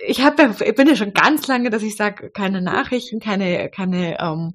ich, 0.08 0.24
hab, 0.24 0.40
ich 0.60 0.74
bin 0.74 0.88
ja 0.88 0.96
schon 0.96 1.14
ganz 1.14 1.46
lange, 1.46 1.70
dass 1.70 1.82
ich 1.82 1.94
sage, 1.94 2.30
keine 2.30 2.60
Nachrichten, 2.60 3.20
keine, 3.20 3.68
keine, 3.68 4.18
ähm, 4.20 4.54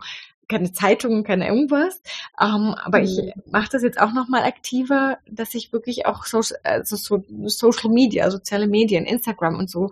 keine 0.49 0.73
Zeitungen, 0.73 1.23
keine 1.23 1.47
irgendwas. 1.47 2.01
Ähm, 2.39 2.75
aber 2.84 2.99
mhm. 2.99 3.05
ich 3.05 3.34
mache 3.49 3.69
das 3.71 3.84
jetzt 3.84 4.01
auch 4.01 4.12
nochmal 4.12 4.43
aktiver, 4.43 5.19
dass 5.29 5.55
ich 5.55 5.71
wirklich 5.71 6.05
auch 6.05 6.25
so, 6.25 6.41
also 6.63 6.95
so 6.97 7.23
Social 7.45 7.89
Media, 7.89 8.29
soziale 8.29 8.67
Medien, 8.67 9.05
Instagram 9.05 9.58
und 9.58 9.69
so 9.69 9.91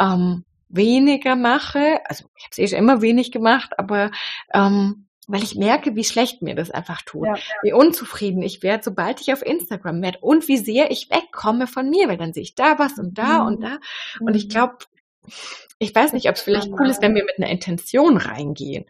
ähm, 0.00 0.42
weniger 0.68 1.36
mache. 1.36 2.00
Also 2.06 2.24
ich 2.36 2.44
habe 2.44 2.50
es 2.50 2.58
eh 2.58 2.66
schon 2.68 2.78
immer 2.78 3.00
wenig 3.00 3.30
gemacht, 3.30 3.78
aber 3.78 4.10
ähm, 4.52 5.06
weil 5.28 5.42
ich 5.42 5.54
merke, 5.54 5.96
wie 5.96 6.04
schlecht 6.04 6.42
mir 6.42 6.54
das 6.54 6.70
einfach 6.70 7.02
tut, 7.02 7.26
ja, 7.26 7.34
ja. 7.34 7.42
wie 7.62 7.72
unzufrieden 7.72 8.42
ich 8.42 8.62
werde, 8.62 8.84
sobald 8.84 9.20
ich 9.20 9.32
auf 9.32 9.44
Instagram 9.44 10.02
werde 10.02 10.18
und 10.20 10.48
wie 10.48 10.58
sehr 10.58 10.90
ich 10.90 11.10
wegkomme 11.10 11.66
von 11.66 11.88
mir, 11.88 12.08
weil 12.08 12.18
dann 12.18 12.32
sehe 12.32 12.42
ich 12.42 12.54
da 12.54 12.78
was 12.78 12.98
und 12.98 13.16
da 13.18 13.40
mhm. 13.40 13.46
und 13.46 13.60
da. 13.62 13.78
Und 14.20 14.34
ich 14.34 14.46
mhm. 14.46 14.48
glaube, 14.50 14.76
ich 15.78 15.94
weiß 15.94 16.12
nicht, 16.12 16.28
ob 16.28 16.36
es 16.36 16.42
vielleicht 16.42 16.70
cool 16.72 16.88
ist, 16.88 17.02
wenn 17.02 17.14
wir 17.14 17.24
mit 17.24 17.38
einer 17.38 17.48
Intention 17.48 18.16
reingehen. 18.16 18.84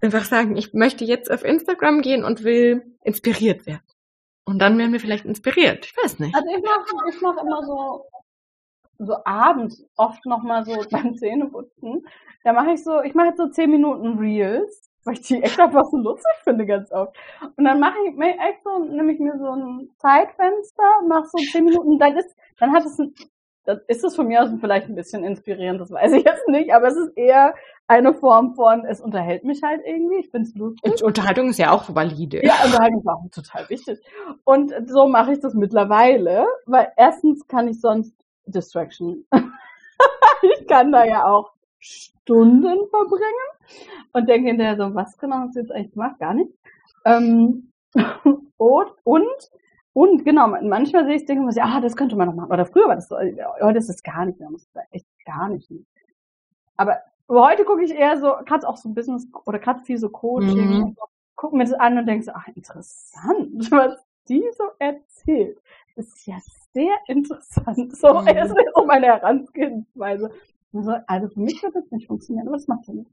Einfach 0.00 0.24
sagen, 0.24 0.56
ich 0.56 0.72
möchte 0.74 1.04
jetzt 1.04 1.30
auf 1.30 1.44
Instagram 1.44 2.02
gehen 2.02 2.24
und 2.24 2.42
will 2.42 2.82
inspiriert 3.04 3.66
werden. 3.66 3.82
Und 4.44 4.58
dann 4.58 4.76
werden 4.76 4.92
wir 4.92 5.00
vielleicht 5.00 5.24
inspiriert. 5.24 5.86
Ich 5.86 5.96
weiß 5.96 6.18
nicht. 6.18 6.34
Also 6.34 6.48
ich 6.48 6.62
mache 6.62 7.08
ich 7.08 7.20
mach 7.20 7.36
immer 7.40 7.64
so, 7.64 8.06
so 8.98 9.16
abends 9.24 9.84
oft 9.96 10.26
nochmal 10.26 10.64
so 10.64 10.84
beim 10.90 11.14
Zähneputzen. 11.14 12.04
Da 12.42 12.52
mache 12.52 12.72
ich 12.72 12.82
so, 12.82 13.00
ich 13.02 13.14
mache 13.14 13.28
jetzt 13.28 13.38
so 13.38 13.48
zehn 13.48 13.70
Minuten 13.70 14.18
Reels 14.18 14.91
weil 15.04 15.14
ich 15.14 15.22
die 15.22 15.42
echt 15.42 15.58
einfach 15.58 15.84
so 15.84 15.96
lustig 15.96 16.32
finde 16.44 16.66
ganz 16.66 16.92
oft. 16.92 17.16
Und 17.56 17.64
dann 17.64 17.80
mache 17.80 17.96
ich 18.08 18.16
mir 18.16 18.30
echt 18.30 18.62
so, 18.64 18.78
nehme 18.78 19.12
ich 19.12 19.20
mir 19.20 19.38
so 19.38 19.50
ein 19.50 19.90
Zeitfenster, 19.98 20.82
mache 21.08 21.26
so 21.26 21.38
zehn 21.50 21.64
Minuten, 21.64 21.98
dann 21.98 22.16
ist, 22.16 22.34
dann 22.58 22.72
hat 22.72 22.84
es 22.84 22.98
ein, 22.98 23.14
dann 23.64 23.80
ist 23.86 24.04
es 24.04 24.16
von 24.16 24.26
mir 24.26 24.42
aus 24.42 24.50
vielleicht 24.60 24.88
ein 24.88 24.94
bisschen 24.94 25.24
inspirierend, 25.24 25.80
das 25.80 25.90
weiß 25.90 26.12
ich 26.12 26.24
jetzt 26.24 26.48
nicht, 26.48 26.74
aber 26.74 26.88
es 26.88 26.96
ist 26.96 27.16
eher 27.16 27.54
eine 27.86 28.14
Form 28.14 28.54
von, 28.54 28.84
es 28.84 29.00
unterhält 29.00 29.44
mich 29.44 29.62
halt 29.62 29.82
irgendwie, 29.84 30.16
ich 30.16 30.30
finde 30.30 30.48
es 30.48 30.54
lustig. 30.54 31.02
Unterhaltung 31.02 31.50
ist 31.50 31.58
ja 31.58 31.70
auch 31.72 31.94
valide. 31.94 32.44
Ja, 32.44 32.54
Unterhaltung 32.64 33.00
ist 33.00 33.08
auch 33.08 33.30
total 33.32 33.68
wichtig. 33.68 34.00
Und 34.44 34.72
so 34.86 35.06
mache 35.06 35.32
ich 35.32 35.40
das 35.40 35.54
mittlerweile, 35.54 36.46
weil 36.66 36.88
erstens 36.96 37.46
kann 37.46 37.68
ich 37.68 37.80
sonst 37.80 38.14
Distraction. 38.46 39.24
ich 40.42 40.66
kann 40.66 40.90
da 40.90 41.04
ja 41.04 41.26
auch 41.26 41.52
Stunden 41.82 42.88
verbringen 42.90 43.48
und 44.12 44.28
denke 44.28 44.48
hinterher 44.48 44.76
so, 44.76 44.94
was 44.94 45.18
genau 45.18 45.36
hast 45.38 45.56
du 45.56 45.60
jetzt 45.60 45.72
eigentlich 45.72 45.92
gemacht? 45.92 46.18
Gar 46.20 46.34
nicht. 46.34 46.52
Ähm, 47.04 47.72
und, 48.56 48.92
und, 49.02 49.50
und 49.92 50.24
genau, 50.24 50.46
manchmal 50.46 51.04
sehe 51.04 51.16
ich 51.16 51.26
Dinge, 51.26 51.44
wo 51.44 51.50
ich, 51.50 51.62
ah, 51.62 51.80
das 51.80 51.96
könnte 51.96 52.16
man 52.16 52.28
noch 52.28 52.34
machen. 52.34 52.52
Oder 52.52 52.66
früher 52.66 52.88
war 52.88 52.94
das 52.94 53.08
so, 53.08 53.16
heute 53.18 53.78
ist 53.78 53.90
es 53.90 54.02
gar 54.02 54.24
nicht 54.24 54.38
mehr, 54.38 54.50
muss 54.50 54.62
ich 54.62 54.80
echt 54.92 55.06
gar 55.26 55.48
nicht 55.48 55.70
mehr. 55.70 55.82
Aber 56.76 56.98
heute 57.28 57.64
gucke 57.64 57.82
ich 57.82 57.92
eher 57.92 58.18
so, 58.18 58.36
gerade 58.44 58.68
auch 58.68 58.76
so 58.76 58.88
Business 58.90 59.26
oder 59.44 59.58
gerade 59.58 59.80
viel 59.80 59.98
so 59.98 60.08
Coaching, 60.08 60.78
mhm. 60.78 60.96
gucke 61.34 61.56
mir 61.56 61.64
das 61.64 61.74
an 61.74 61.98
und 61.98 62.06
denke 62.06 62.24
so, 62.24 62.32
ach, 62.32 62.46
interessant, 62.48 63.70
was 63.70 63.96
die 64.28 64.44
so 64.56 64.64
erzählt. 64.78 65.60
Das 65.96 66.06
ist 66.06 66.26
ja 66.26 66.38
sehr 66.72 66.94
interessant. 67.08 67.96
So, 67.96 68.20
mhm. 68.20 68.28
ist 68.28 68.54
so 68.74 68.84
meine 68.84 69.06
Herangehensweise. 69.06 70.30
Also, 71.06 71.28
für 71.28 71.40
mich 71.40 71.62
wird 71.62 71.74
das 71.74 71.90
nicht 71.90 72.06
funktionieren, 72.06 72.48
aber 72.48 72.56
das 72.56 72.68
macht 72.68 72.86
ja 72.86 72.94
nichts. 72.94 73.12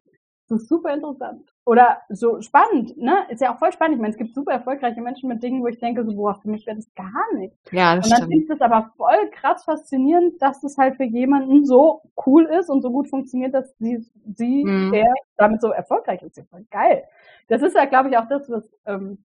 Das 0.50 0.64
ist 0.64 0.70
super 0.70 0.92
interessant. 0.92 1.54
Oder 1.64 2.00
so 2.10 2.42
spannend, 2.42 2.98
ne? 2.98 3.20
Ist 3.30 3.40
ja 3.40 3.54
auch 3.54 3.60
voll 3.60 3.72
spannend. 3.72 3.96
Ich 3.96 4.02
meine, 4.02 4.12
es 4.12 4.18
gibt 4.18 4.34
super 4.34 4.52
erfolgreiche 4.52 5.00
Menschen 5.00 5.30
mit 5.30 5.44
Dingen, 5.44 5.62
wo 5.62 5.68
ich 5.68 5.78
denke, 5.78 6.04
so, 6.04 6.16
boah, 6.16 6.40
für 6.42 6.50
mich 6.50 6.66
wäre 6.66 6.78
das 6.78 6.92
gar 6.96 7.34
nicht. 7.36 7.56
Ja, 7.72 7.96
das 7.96 8.06
und 8.06 8.14
dann 8.14 8.22
finde 8.22 8.38
ich 8.38 8.48
das 8.48 8.60
aber 8.60 8.92
voll 8.98 9.30
krass 9.32 9.64
faszinierend, 9.64 10.42
dass 10.42 10.60
das 10.62 10.76
halt 10.80 10.96
für 10.96 11.04
jemanden 11.04 11.66
so 11.66 12.02
cool 12.26 12.46
ist 12.46 12.70
und 12.70 12.82
so 12.82 12.90
gut 12.92 13.10
funktioniert, 13.10 13.54
dass 13.54 13.78
sie, 13.78 14.04
sie, 14.36 14.64
mhm. 14.66 14.92
der 14.92 15.14
damit 15.38 15.62
so 15.62 15.70
erfolgreich 15.70 16.24
ist. 16.24 16.38
Ja, 16.38 16.44
voll 16.50 16.66
geil. 16.72 17.04
Das 17.48 17.62
ist 17.62 17.76
ja, 17.76 17.86
glaube 17.86 18.10
ich, 18.10 18.18
auch 18.18 18.28
das, 18.28 18.50
was 18.50 18.68
ähm, 18.88 19.24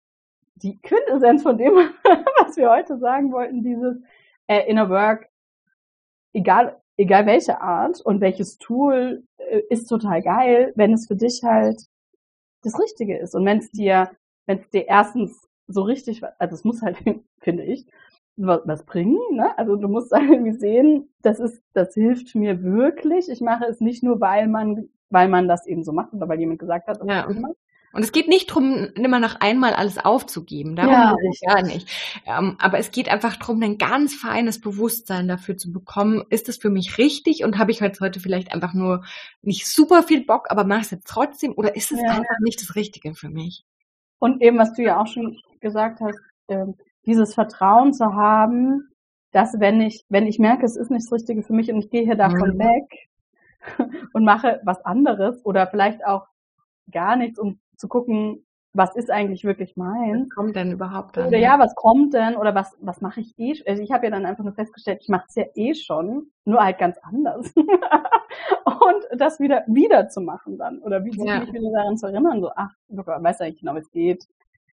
die 0.55 0.77
Quintessenz 0.81 1.41
von 1.41 1.57
dem, 1.57 1.73
was 2.45 2.57
wir 2.57 2.69
heute 2.69 2.97
sagen 2.97 3.31
wollten, 3.31 3.63
dieses 3.63 3.95
äh, 4.47 4.69
Inner 4.69 4.89
Work, 4.89 5.29
egal 6.33 6.82
egal 6.97 7.25
welche 7.25 7.61
Art 7.61 8.01
und 8.01 8.21
welches 8.21 8.57
Tool 8.57 9.23
äh, 9.37 9.61
ist 9.69 9.87
total 9.87 10.21
geil, 10.21 10.73
wenn 10.75 10.93
es 10.93 11.07
für 11.07 11.15
dich 11.15 11.43
halt 11.43 11.81
das 12.63 12.79
Richtige 12.79 13.17
ist. 13.17 13.35
Und 13.35 13.45
wenn 13.45 13.59
es 13.59 13.71
dir, 13.71 14.11
wenn 14.45 14.59
es 14.59 14.69
dir 14.69 14.87
erstens 14.87 15.47
so 15.67 15.81
richtig, 15.83 16.21
also 16.39 16.55
es 16.55 16.63
muss 16.63 16.81
halt, 16.81 16.97
finde 17.39 17.63
ich, 17.63 17.85
was, 18.35 18.83
bringen, 18.85 19.19
ne? 19.31 19.57
Also 19.57 19.75
du 19.75 19.87
musst 19.87 20.11
irgendwie 20.15 20.53
sehen, 20.53 21.09
das 21.21 21.39
ist, 21.39 21.61
das 21.73 21.93
hilft 21.93 22.35
mir 22.35 22.63
wirklich. 22.63 23.29
Ich 23.29 23.41
mache 23.41 23.65
es 23.65 23.79
nicht 23.79 24.03
nur, 24.03 24.19
weil 24.21 24.47
man, 24.47 24.89
weil 25.09 25.29
man 25.29 25.47
das 25.47 25.67
eben 25.67 25.83
so 25.83 25.91
macht 25.91 26.13
oder 26.13 26.27
weil 26.27 26.39
jemand 26.39 26.59
gesagt 26.59 26.87
hat, 26.87 27.01
das 27.01 27.07
ja. 27.07 27.27
Und 27.93 28.03
es 28.03 28.11
geht 28.11 28.27
nicht 28.27 28.47
drum, 28.47 28.89
immer 28.95 29.19
noch 29.19 29.39
einmal 29.39 29.73
alles 29.73 30.03
aufzugeben. 30.03 30.75
Darum 30.75 30.91
ja, 30.91 31.15
geht 31.15 31.31
es 31.31 31.41
gar 31.41 31.61
nicht. 31.61 31.87
Ähm, 32.25 32.55
aber 32.59 32.79
es 32.79 32.89
geht 32.89 33.07
einfach 33.07 33.37
drum, 33.37 33.61
ein 33.61 33.77
ganz 33.77 34.15
feines 34.15 34.59
Bewusstsein 34.59 35.27
dafür 35.27 35.57
zu 35.57 35.71
bekommen, 35.71 36.23
ist 36.31 36.49
es 36.49 36.57
für 36.57 36.71
mich 36.71 36.97
richtig 36.97 37.43
und 37.43 37.59
habe 37.59 37.69
ich 37.69 37.81
heute, 37.81 37.99
heute 37.99 38.19
vielleicht 38.19 38.51
einfach 38.51 38.73
nur 38.73 39.03
nicht 39.43 39.67
super 39.67 40.01
viel 40.01 40.25
Bock, 40.25 40.47
aber 40.49 40.63
mache 40.63 40.81
es 40.81 40.91
jetzt 40.91 41.07
trotzdem 41.07 41.53
oder 41.55 41.75
ist 41.75 41.91
es 41.91 42.01
ja. 42.01 42.09
einfach 42.09 42.39
nicht 42.41 42.59
das 42.61 42.75
Richtige 42.75 43.13
für 43.13 43.29
mich? 43.29 43.63
Und 44.17 44.41
eben, 44.41 44.57
was 44.57 44.73
du 44.73 44.81
ja 44.81 44.99
auch 44.99 45.07
schon 45.07 45.37
gesagt 45.59 46.01
hast, 46.01 46.19
äh, 46.47 46.65
dieses 47.05 47.35
Vertrauen 47.35 47.93
zu 47.93 48.15
haben, 48.15 48.89
dass 49.31 49.59
wenn 49.59 49.81
ich, 49.81 50.03
wenn 50.09 50.25
ich 50.25 50.39
merke, 50.39 50.65
es 50.65 50.77
ist 50.77 50.89
nicht 50.89 51.05
das 51.05 51.11
Richtige 51.11 51.43
für 51.43 51.53
mich 51.53 51.71
und 51.71 51.77
ich 51.77 51.91
gehe 51.91 52.05
hier 52.05 52.15
davon 52.15 52.55
mhm. 52.55 52.59
weg 52.59 53.09
und 54.13 54.23
mache 54.23 54.61
was 54.63 54.83
anderes 54.83 55.45
oder 55.45 55.67
vielleicht 55.67 56.03
auch 56.05 56.25
gar 56.91 57.15
nichts, 57.15 57.37
um 57.37 57.59
zu 57.77 57.87
gucken, 57.87 58.45
was 58.73 58.95
ist 58.95 59.11
eigentlich 59.11 59.43
wirklich 59.43 59.77
meins? 59.77 60.29
Was 60.29 60.35
kommt 60.35 60.55
denn 60.55 60.71
überhaupt 60.71 61.15
dann? 61.15 61.27
Oder 61.27 61.37
ja, 61.37 61.59
was 61.59 61.75
kommt 61.75 62.13
denn? 62.15 62.35
Oder 62.35 62.55
was, 62.55 62.75
was 62.81 63.01
mache 63.01 63.21
ich 63.21 63.37
eh? 63.37 63.53
Also 63.67 63.83
ich 63.83 63.91
habe 63.91 64.05
ja 64.05 64.11
dann 64.11 64.25
einfach 64.25 64.43
nur 64.43 64.53
festgestellt, 64.53 64.99
ich 65.01 65.09
mache 65.09 65.25
es 65.29 65.35
ja 65.35 65.45
eh 65.53 65.75
schon, 65.75 66.31
nur 66.43 66.63
halt 66.63 66.79
ganz 66.79 66.97
anders. 67.03 67.53
und 67.55 69.19
das 69.19 69.39
wieder 69.39 69.63
wieder 69.67 70.09
zu 70.09 70.21
machen 70.21 70.57
dann. 70.57 70.79
Oder 70.79 71.05
wie 71.05 71.11
ja. 71.23 71.41
mich 71.41 71.53
wieder 71.53 71.71
daran 71.71 71.97
zu 71.97 72.07
erinnern, 72.07 72.41
so, 72.41 72.49
ach, 72.55 72.73
du 72.89 73.05
weißt 73.05 73.41
ja 73.41 73.45
nicht 73.45 73.59
genau, 73.59 73.75
wie 73.75 73.79
es 73.79 73.91
geht. 73.91 74.27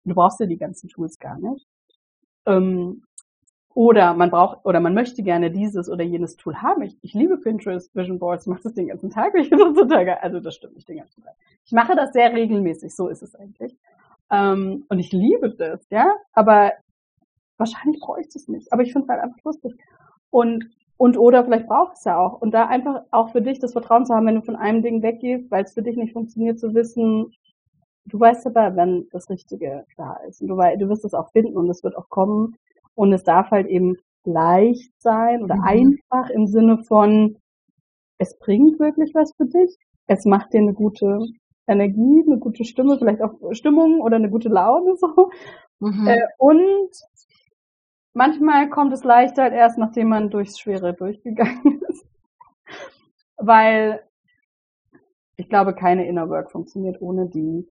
Du 0.03 0.13
brauchst 0.13 0.39
ja 0.39 0.45
die 0.45 0.57
ganzen 0.57 0.89
Tools 0.89 1.17
gar 1.17 1.39
nicht. 1.39 1.65
Ähm, 2.45 3.03
oder 3.77 4.15
man 4.15 4.31
braucht, 4.31 4.65
oder 4.65 4.79
man 4.79 4.95
möchte 4.95 5.21
gerne 5.21 5.51
dieses 5.51 5.87
oder 5.87 6.03
jenes 6.03 6.35
Tool 6.35 6.63
haben. 6.63 6.81
Ich, 6.81 6.97
ich 7.03 7.13
liebe 7.13 7.37
Pinterest, 7.37 7.95
Vision 7.95 8.17
Boards, 8.17 8.47
mache 8.47 8.63
das 8.63 8.73
den 8.73 8.87
ganzen 8.87 9.11
Tag. 9.11 9.35
Ich 9.35 9.49
finde 9.49 9.65
das 9.65 9.75
total 9.75 10.03
geil. 10.03 10.17
Also 10.19 10.39
das 10.39 10.55
stimmt 10.55 10.73
nicht 10.73 10.89
den 10.89 10.97
ganzen 10.97 11.21
Tag. 11.21 11.35
Ich 11.63 11.73
mache 11.73 11.95
das 11.95 12.11
sehr 12.11 12.33
regelmäßig, 12.33 12.95
so 12.95 13.07
ist 13.07 13.21
es 13.21 13.35
eigentlich. 13.35 13.77
Ähm, 14.31 14.85
und 14.89 14.97
ich 14.97 15.11
liebe 15.11 15.51
das, 15.51 15.85
ja. 15.91 16.11
Aber 16.33 16.71
wahrscheinlich 17.57 18.01
brauche 18.01 18.19
ich 18.19 18.29
es 18.33 18.47
nicht. 18.47 18.73
Aber 18.73 18.81
ich 18.81 18.93
finde 18.93 19.05
es 19.05 19.09
halt 19.09 19.21
einfach 19.21 19.43
lustig. 19.43 19.75
Und, 20.31 20.71
und 20.97 21.15
oder 21.15 21.45
vielleicht 21.45 21.67
braucht 21.67 21.97
es 21.97 22.03
ja 22.03 22.17
auch. 22.17 22.41
Und 22.41 22.55
da 22.55 22.65
einfach 22.65 23.03
auch 23.11 23.29
für 23.29 23.43
dich 23.43 23.59
das 23.59 23.73
Vertrauen 23.73 24.07
zu 24.07 24.15
haben, 24.15 24.25
wenn 24.25 24.33
du 24.33 24.41
von 24.41 24.55
einem 24.55 24.81
Ding 24.81 25.03
weggehst, 25.03 25.51
weil 25.51 25.65
es 25.65 25.75
für 25.75 25.83
dich 25.83 25.97
nicht 25.97 26.13
funktioniert, 26.13 26.59
zu 26.59 26.73
wissen, 26.73 27.31
du 28.05 28.19
weißt 28.19 28.47
aber, 28.47 28.75
wenn 28.75 29.07
das 29.11 29.29
Richtige 29.29 29.85
da 29.97 30.15
ist. 30.27 30.41
Und 30.41 30.47
du, 30.47 30.55
du 30.55 30.89
wirst 30.89 31.05
es 31.05 31.13
auch 31.13 31.31
finden 31.31 31.55
und 31.57 31.69
es 31.69 31.83
wird 31.83 31.95
auch 31.95 32.09
kommen. 32.09 32.57
Und 32.97 33.13
es 33.13 33.23
darf 33.23 33.51
halt 33.51 33.67
eben 33.67 33.95
leicht 34.25 34.91
sein 34.99 35.43
oder 35.43 35.55
mhm. 35.55 35.63
einfach 35.63 36.29
im 36.31 36.47
Sinne 36.47 36.83
von, 36.83 37.37
es 38.17 38.37
bringt 38.39 38.79
wirklich 38.79 39.13
was 39.13 39.31
für 39.37 39.45
dich. 39.45 39.77
Es 40.07 40.25
macht 40.25 40.53
dir 40.53 40.61
eine 40.61 40.73
gute 40.73 41.19
Energie, 41.67 42.23
eine 42.25 42.39
gute 42.39 42.63
Stimme, 42.65 42.97
vielleicht 42.97 43.21
auch 43.21 43.35
Stimmung 43.51 44.01
oder 44.01 44.15
eine 44.15 44.29
gute 44.31 44.49
Laune 44.49 44.95
so. 44.95 45.29
Mhm. 45.79 46.07
Äh, 46.07 46.21
und 46.39 46.89
manchmal 48.13 48.69
kommt 48.69 48.93
es 48.93 49.03
leicht 49.03 49.37
halt 49.37 49.53
erst, 49.53 49.77
nachdem 49.77 50.09
man 50.09 50.31
durchs 50.31 50.59
Schwere 50.59 50.95
durchgegangen 50.95 51.81
ist. 51.89 52.07
Weil 53.37 54.03
ich 55.35 55.49
glaube, 55.49 55.75
keine 55.75 56.07
Inner 56.07 56.29
Work 56.29 56.51
funktioniert, 56.51 56.99
ohne 56.99 57.29
die, 57.29 57.69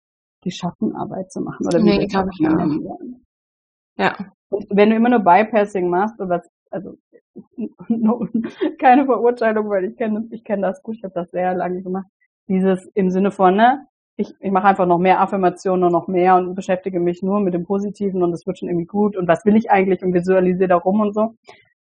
die 0.45 0.51
Schattenarbeit 0.51 1.31
zu 1.31 1.43
machen. 1.43 1.67
Oder 1.67 1.81
nee, 1.81 2.07
glaube 2.07 2.31
ich 2.33 2.39
ja. 2.39 2.67
Ja. 3.99 4.33
Und 4.51 4.67
wenn 4.71 4.91
du 4.91 4.97
immer 4.97 5.09
nur 5.09 5.21
Bypassing 5.21 5.89
machst, 5.89 6.17
was, 6.19 6.49
also 6.71 6.97
keine 8.79 9.07
Verurteilung, 9.07 9.69
weil 9.71 9.85
ich 9.85 9.97
kenne 9.97 10.27
ich 10.31 10.45
kenne 10.45 10.63
das 10.63 10.83
gut, 10.83 10.97
ich 10.97 11.05
habe 11.05 11.15
das 11.15 11.31
sehr 11.31 11.55
lange 11.55 11.83
gemacht. 11.83 12.07
Dieses 12.49 12.87
im 12.95 13.11
Sinne 13.11 13.31
von, 13.31 13.57
ne, 13.57 13.87
ich, 14.17 14.35
ich 14.41 14.51
mache 14.51 14.67
einfach 14.67 14.87
noch 14.87 14.99
mehr 14.99 15.21
Affirmationen 15.21 15.85
und 15.85 15.93
noch 15.93 16.09
mehr 16.09 16.37
und 16.37 16.55
beschäftige 16.55 17.01
mich 17.01 17.23
nur 17.23 17.41
mit 17.41 17.55
dem 17.55 17.65
Positiven 17.65 18.23
und 18.23 18.33
es 18.33 18.47
wird 18.47 18.59
schon 18.59 18.69
irgendwie 18.69 18.87
gut 18.87 19.17
und 19.17 19.29
was 19.29 19.45
will 19.45 19.57
ich 19.57 19.71
eigentlich 19.71 20.03
und 20.03 20.13
visualisiere 20.13 20.69
da 20.69 20.77
rum 20.77 21.01
und 21.01 21.15
so, 21.15 21.35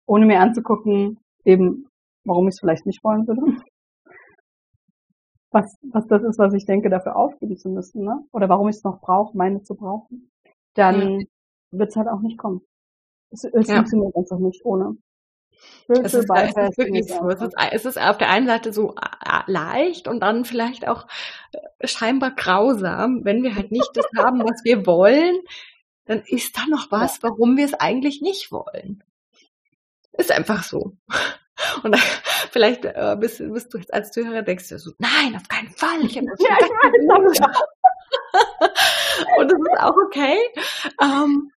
ohne 0.05 0.25
mir 0.25 0.39
anzugucken, 0.39 1.19
eben, 1.45 1.87
warum 2.25 2.47
ich 2.47 2.55
es 2.55 2.59
vielleicht 2.59 2.85
nicht 2.85 3.03
wollen 3.03 3.27
würde. 3.27 3.41
Was, 5.49 5.77
was 5.81 6.05
das 6.07 6.23
ist, 6.23 6.37
was 6.39 6.53
ich 6.53 6.65
denke, 6.65 6.89
dafür 6.89 7.15
aufgeben 7.15 7.57
zu 7.57 7.69
müssen, 7.69 8.03
ne? 8.03 8.19
Oder 8.33 8.49
warum 8.49 8.67
ich 8.67 8.75
es 8.75 8.83
noch 8.83 8.99
brauche, 8.99 9.35
meine 9.35 9.63
zu 9.63 9.75
brauchen. 9.75 10.29
Dann 10.73 11.23
wird 11.71 11.89
es 11.89 11.95
halt 11.95 12.07
auch 12.07 12.21
nicht 12.21 12.37
kommen. 12.37 12.61
Es, 13.31 13.43
es 13.43 13.67
ja. 13.67 13.75
funktioniert 13.75 14.15
einfach 14.15 14.39
nicht 14.39 14.63
ohne. 14.65 14.97
Es 15.89 16.13
ist, 16.13 16.29
es 16.29 16.49
ist, 16.49 16.77
wirklich 16.77 17.07
so. 17.07 17.27
Es 17.29 17.41
ist, 17.41 17.55
es 17.71 17.85
ist 17.85 17.99
auf 17.99 18.19
der 18.19 18.29
einen 18.29 18.45
Seite 18.45 18.71
so 18.71 18.93
äh, 18.93 19.51
leicht 19.51 20.07
und 20.07 20.19
dann 20.19 20.45
vielleicht 20.45 20.87
auch 20.87 21.07
äh, 21.51 21.87
scheinbar 21.87 22.29
grausam, 22.31 23.25
wenn 23.25 23.41
wir 23.41 23.55
halt 23.55 23.71
nicht 23.71 23.89
das 23.95 24.05
haben, 24.15 24.39
was 24.41 24.63
wir 24.63 24.85
wollen, 24.85 25.35
dann 26.05 26.21
ist 26.27 26.57
da 26.57 26.65
noch 26.69 26.91
was, 26.91 27.23
warum 27.23 27.57
wir 27.57 27.65
es 27.65 27.73
eigentlich 27.73 28.21
nicht 28.21 28.51
wollen. 28.51 29.03
Ist 30.11 30.31
einfach 30.31 30.61
so. 30.63 30.95
Und 31.83 31.91
da, 31.93 31.97
vielleicht 32.51 32.85
äh, 32.85 33.17
bist, 33.19 33.39
bist, 33.39 33.73
du 33.73 33.77
jetzt 33.79 33.93
als 33.93 34.11
Zuhörer 34.11 34.43
denkst 34.43 34.69
du 34.69 34.77
so, 34.79 34.91
nein, 34.99 35.35
auf 35.35 35.47
keinen 35.47 35.69
Fall. 35.69 36.03
Ich 36.03 36.17
habe 36.17 36.27
das 36.27 36.39
ja, 36.39 36.55
ich 36.59 36.69
meine, 36.83 36.97
Und 39.39 39.51
das 39.51 39.59
ist 39.59 39.79
auch 39.79 39.95
okay. 40.05 40.37
Ähm, 41.01 41.51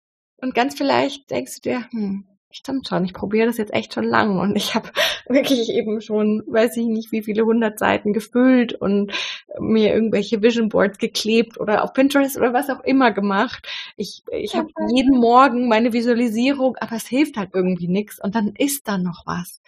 und 0.42 0.56
ganz 0.56 0.76
vielleicht 0.76 1.30
denkst 1.30 1.62
du 1.62 1.70
dir, 1.70 1.86
hm, 1.92 2.26
stimmt 2.58 2.88
schon, 2.88 3.06
ich 3.06 3.14
probiere 3.14 3.48
das 3.48 3.58
jetzt 3.58 3.74
echt 3.74 3.94
schon 3.94 4.06
lang 4.06 4.40
und 4.40 4.56
ich 4.56 4.74
habe 4.76 4.90
wirklich 5.28 5.70
eben 5.70 6.02
schon, 6.02 6.44
weiß 6.48 6.78
ich 6.78 6.86
nicht, 6.86 7.12
wie 7.12 7.22
viele 7.22 7.46
hundert 7.46 7.80
Seiten 7.80 8.14
gefüllt 8.14 8.74
und 8.74 9.12
mir 9.60 9.94
irgendwelche 9.94 10.42
Vision 10.42 10.70
Boards 10.70 10.98
geklebt 10.98 11.60
oder 11.60 11.84
auf 11.84 11.94
Pinterest 11.94 12.38
oder 12.38 12.54
was 12.54 12.70
auch 12.70 12.84
immer 12.84 13.12
gemacht. 13.12 13.68
Ich, 13.96 14.24
ich 14.32 14.56
habe 14.56 14.70
jeden 14.94 15.18
Morgen 15.18 15.68
meine 15.68 15.94
Visualisierung, 15.94 16.78
aber 16.78 16.96
es 16.96 17.08
hilft 17.08 17.38
halt 17.38 17.52
irgendwie 17.54 17.88
nichts 17.88 18.20
und 18.24 18.36
dann 18.36 18.54
ist 18.58 18.88
da 18.88 18.98
noch 18.98 19.26
was. 19.26 19.62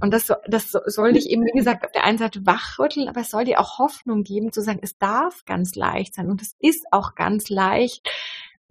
Und 0.00 0.12
das, 0.12 0.32
das 0.46 0.70
soll 0.70 1.12
dich 1.12 1.28
eben, 1.30 1.44
wie 1.44 1.58
gesagt, 1.58 1.84
auf 1.84 1.92
der 1.92 2.04
einen 2.04 2.18
Seite 2.18 2.46
wachrütteln, 2.46 3.08
aber 3.08 3.20
es 3.20 3.30
soll 3.30 3.44
dir 3.44 3.60
auch 3.60 3.78
Hoffnung 3.78 4.22
geben, 4.22 4.52
zu 4.52 4.60
sagen, 4.60 4.80
es 4.82 4.98
darf 4.98 5.44
ganz 5.44 5.74
leicht 5.74 6.14
sein 6.14 6.30
und 6.30 6.42
es 6.42 6.56
ist 6.60 6.86
auch 6.90 7.14
ganz 7.14 7.48
leicht, 7.48 8.08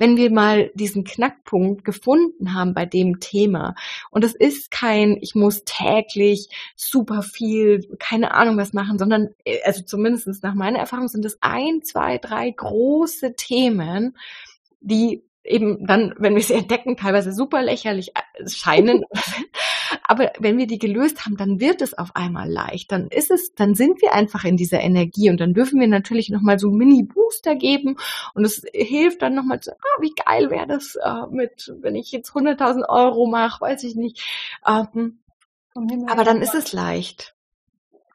wenn 0.04 0.18
wir 0.18 0.32
mal 0.32 0.70
diesen 0.74 1.06
Knackpunkt 1.06 1.86
gefunden 1.86 2.54
haben 2.54 2.74
bei 2.74 2.86
dem 2.86 3.22
Thema. 3.22 3.74
Und 4.12 4.26
es 4.26 4.36
ist 4.36 4.70
kein, 4.70 5.18
ich 5.22 5.34
muss 5.34 5.64
täglich 5.64 6.50
super 6.76 7.22
viel, 7.22 7.88
keine 8.00 8.34
Ahnung 8.34 8.58
was 8.58 8.74
machen, 8.74 9.00
sondern, 9.00 9.30
äh, 9.46 9.60
also 9.64 9.82
zumindest 9.84 10.44
nach 10.44 10.56
meiner 10.56 10.80
Erfahrung 10.80 11.08
sind 11.08 11.24
es 11.24 11.38
ein, 11.40 11.84
zwei, 11.84 12.18
drei 12.18 12.52
große 12.52 13.36
Themen, 13.38 14.18
die 14.82 15.24
eben 15.44 15.86
dann, 15.86 16.14
wenn 16.18 16.36
wir 16.36 16.42
sie 16.42 16.54
entdecken, 16.54 16.98
teilweise 16.98 17.34
super 17.34 17.62
lächerlich 17.62 18.14
äh, 18.16 18.48
scheinen. 18.48 19.04
Aber 20.04 20.32
wenn 20.40 20.58
wir 20.58 20.68
die 20.68 20.80
gelöst 20.80 21.26
haben, 21.26 21.38
dann 21.38 21.60
wird 21.60 21.82
es 21.82 21.98
auf 21.98 22.16
einmal 22.16 22.50
leicht. 22.50 22.92
Dann 22.92 23.08
ist 23.08 23.32
es, 23.32 23.54
dann 23.54 23.76
sind 23.76 24.02
wir 24.02 24.14
einfach 24.14 24.44
in 24.44 24.58
dieser 24.58 24.82
Energie 24.82 25.30
und 25.30 25.40
dann 25.40 25.54
dürfen 25.54 25.80
wir 25.80 25.88
natürlich 25.88 26.30
nochmal 26.30 26.60
so 26.60 26.72
Mini-Booster 26.72 27.56
geben 27.56 27.98
und 28.34 28.44
es 28.44 28.64
hilft 28.74 29.22
dann 29.22 29.36
nochmal 29.36 29.60
zu, 29.60 29.72
ah, 29.72 30.02
wie 30.02 30.14
geil 30.26 30.50
wäre 30.50 30.68
das 30.68 30.96
äh, 30.96 31.28
mit, 31.30 31.74
wenn 31.82 31.96
ich 31.96 32.12
jetzt 32.12 32.32
100.000 32.32 32.88
Euro 32.90 33.28
mache, 33.28 33.62
weiß 33.62 33.84
ich 33.84 33.96
nicht. 33.96 34.22
Ähm, 34.68 35.20
aber 36.08 36.24
dann 36.24 36.42
ist 36.42 36.56
es 36.56 36.74
leicht. 36.74 37.36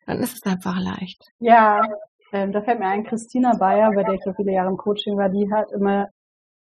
Dann 0.06 0.20
ist 0.20 0.36
es 0.36 0.42
einfach 0.50 0.78
leicht. 0.78 1.32
Ja, 1.38 1.82
ähm, 2.32 2.52
da 2.52 2.62
fällt 2.62 2.78
mir 2.78 2.86
ein, 2.86 3.04
Christina 3.04 3.54
Bayer, 3.56 3.92
bei 3.92 4.02
der 4.02 4.14
ich 4.14 4.22
so 4.24 4.32
viele 4.32 4.52
Jahre 4.52 4.70
im 4.70 4.76
Coaching 4.76 5.16
war, 5.16 5.28
die 5.28 5.50
hat 5.52 5.72
immer 5.72 6.08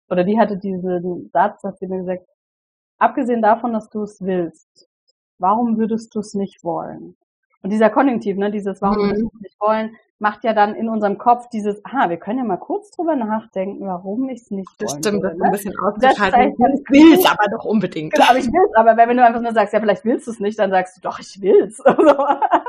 oder 0.09 0.25
die 0.25 0.38
hatte 0.38 0.57
diesen 0.57 1.31
Satz, 1.33 1.62
dass 1.62 1.79
sie 1.79 1.87
mir 1.87 1.99
gesagt, 1.99 2.27
abgesehen 2.99 3.43
davon, 3.43 3.73
dass 3.73 3.88
du 3.90 4.03
es 4.03 4.21
willst, 4.21 4.88
warum 5.38 5.79
würdest 5.79 6.14
du 6.14 6.21
es 6.21 6.35
nicht 6.35 6.64
wollen? 6.64 7.17
Und 7.62 7.71
dieser 7.71 7.88
Konjunktiv, 7.90 8.37
ne, 8.37 8.51
dieses 8.51 8.83
warum 8.83 8.99
mhm. 8.99 9.09
würdest 9.09 9.23
du 9.23 9.31
es 9.35 9.40
nicht 9.40 9.61
wollen, 9.61 9.97
macht 10.19 10.45
ja 10.45 10.53
dann 10.53 10.75
in 10.75 10.88
unserem 10.88 11.19
Kopf 11.19 11.49
dieses, 11.49 11.85
aha, 11.85 12.09
wir 12.09 12.19
können 12.19 12.38
ja 12.38 12.45
mal 12.45 12.57
kurz 12.57 12.90
drüber 12.90 13.17
nachdenken, 13.17 13.87
warum 13.87 14.29
ich 14.29 14.43
es 14.43 14.51
nicht 14.51 14.69
das 14.79 14.93
wollen 14.93 15.03
stimmt, 15.03 15.23
würde. 15.23 15.37
Das 15.38 15.61
stimmt, 15.61 15.75
das 15.75 15.87
ein 15.90 16.01
bisschen 16.01 16.12
auszuschalten. 16.12 16.75
Ich 16.75 16.90
will 16.90 17.14
es 17.14 17.27
aber 17.27 17.51
doch 17.51 17.64
unbedingt. 17.64 18.14
Genau, 18.14 18.27
aber 18.29 18.38
ich 18.38 18.47
will 18.47 18.67
es, 18.71 18.77
aber 18.77 18.97
wenn 18.97 19.17
du 19.17 19.25
einfach 19.25 19.40
nur 19.40 19.53
sagst, 19.53 19.73
ja, 19.73 19.81
vielleicht 19.81 20.05
willst 20.05 20.27
du 20.27 20.31
es 20.31 20.40
nicht, 20.40 20.59
dann 20.59 20.71
sagst 20.71 20.97
du, 20.97 21.01
doch, 21.01 21.19
ich 21.19 21.40
will's. 21.40 21.79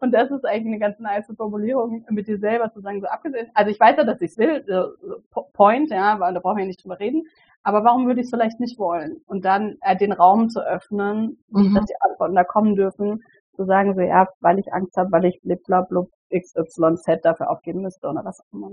Und 0.00 0.12
das 0.12 0.30
ist 0.30 0.44
eigentlich 0.44 0.66
eine 0.66 0.78
ganz 0.78 0.98
nice 0.98 1.30
Formulierung 1.36 2.04
mit 2.10 2.28
dir 2.28 2.38
selber 2.38 2.72
zu 2.72 2.80
sagen, 2.80 3.00
so 3.00 3.06
abgesehen, 3.06 3.50
also 3.54 3.70
ich 3.70 3.80
weiß 3.80 3.96
ja, 3.96 4.04
dass 4.04 4.20
ich 4.20 4.32
es 4.32 4.38
will, 4.38 4.64
äh, 4.68 5.40
Point, 5.52 5.90
ja, 5.90 6.18
weil 6.20 6.34
da 6.34 6.40
brauchen 6.40 6.58
wir 6.58 6.66
nicht 6.66 6.82
drüber 6.82 6.98
reden, 7.00 7.26
aber 7.62 7.84
warum 7.84 8.06
würde 8.06 8.20
ich 8.20 8.26
es 8.26 8.30
vielleicht 8.30 8.60
nicht 8.60 8.78
wollen? 8.78 9.20
Und 9.26 9.44
dann 9.44 9.76
äh, 9.82 9.96
den 9.96 10.12
Raum 10.12 10.48
zu 10.48 10.60
öffnen, 10.60 11.38
mhm. 11.50 11.74
dass 11.74 11.86
die 11.86 12.00
Antworten 12.00 12.34
da 12.34 12.44
kommen 12.44 12.76
dürfen, 12.76 13.24
zu 13.58 13.66
sagen, 13.66 13.94
so 13.94 14.00
ja, 14.00 14.28
weil 14.40 14.58
ich 14.60 14.72
Angst 14.72 14.96
habe, 14.96 15.10
weil 15.10 15.24
ich 15.24 15.40
bliblablub 15.42 16.10
XYZ 16.32 17.22
dafür 17.22 17.50
aufgeben 17.50 17.82
müsste 17.82 18.06
oder 18.06 18.24
was 18.24 18.40
auch 18.40 18.52
immer. 18.52 18.70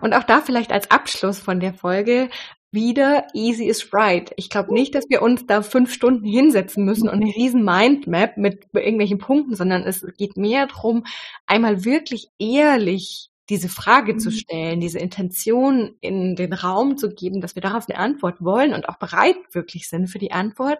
Und 0.00 0.14
auch 0.14 0.22
da 0.22 0.40
vielleicht 0.40 0.72
als 0.72 0.90
Abschluss 0.90 1.38
von 1.38 1.60
der 1.60 1.74
Folge, 1.74 2.30
wieder 2.70 3.26
easy 3.34 3.66
is 3.66 3.92
right. 3.92 4.32
Ich 4.36 4.50
glaube 4.50 4.72
nicht, 4.72 4.94
dass 4.94 5.04
wir 5.08 5.22
uns 5.22 5.46
da 5.46 5.62
fünf 5.62 5.92
Stunden 5.92 6.24
hinsetzen 6.24 6.84
müssen 6.84 7.08
und 7.08 7.16
eine 7.16 7.34
riesen 7.34 7.64
Mindmap 7.64 8.36
mit 8.36 8.66
irgendwelchen 8.72 9.18
Punkten, 9.18 9.54
sondern 9.54 9.82
es 9.82 10.06
geht 10.16 10.36
mehr 10.36 10.66
darum, 10.66 11.04
einmal 11.46 11.84
wirklich 11.84 12.28
ehrlich 12.38 13.30
diese 13.48 13.68
Frage 13.68 14.14
mhm. 14.14 14.18
zu 14.18 14.30
stellen, 14.30 14.80
diese 14.80 14.98
Intention 14.98 15.96
in 16.00 16.36
den 16.36 16.52
Raum 16.52 16.96
zu 16.96 17.10
geben, 17.10 17.40
dass 17.40 17.54
wir 17.54 17.62
darauf 17.62 17.88
eine 17.88 17.98
Antwort 17.98 18.42
wollen 18.42 18.74
und 18.74 18.88
auch 18.88 18.98
bereit 18.98 19.36
wirklich 19.52 19.88
sind 19.88 20.08
für 20.08 20.18
die 20.18 20.32
Antwort 20.32 20.78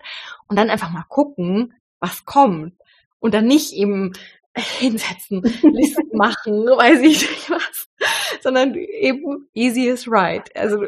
und 0.49 0.59
dann 0.59 0.71
einfach 0.71 0.91
mal 0.91 1.05
gucken, 1.09 1.75
was 2.01 2.25
kommt. 2.25 2.75
Und 3.19 3.35
dann 3.35 3.47
nicht 3.47 3.73
eben 3.73 4.13
hinsetzen, 4.57 5.43
Listen 5.63 6.17
machen, 6.17 6.65
weiß 6.65 7.01
ich 7.01 7.29
nicht 7.29 7.51
was, 7.51 7.89
sondern 8.41 8.75
eben 8.75 9.49
easy 9.55 9.87
is 9.87 10.11
right. 10.11 10.51
Also 10.57 10.85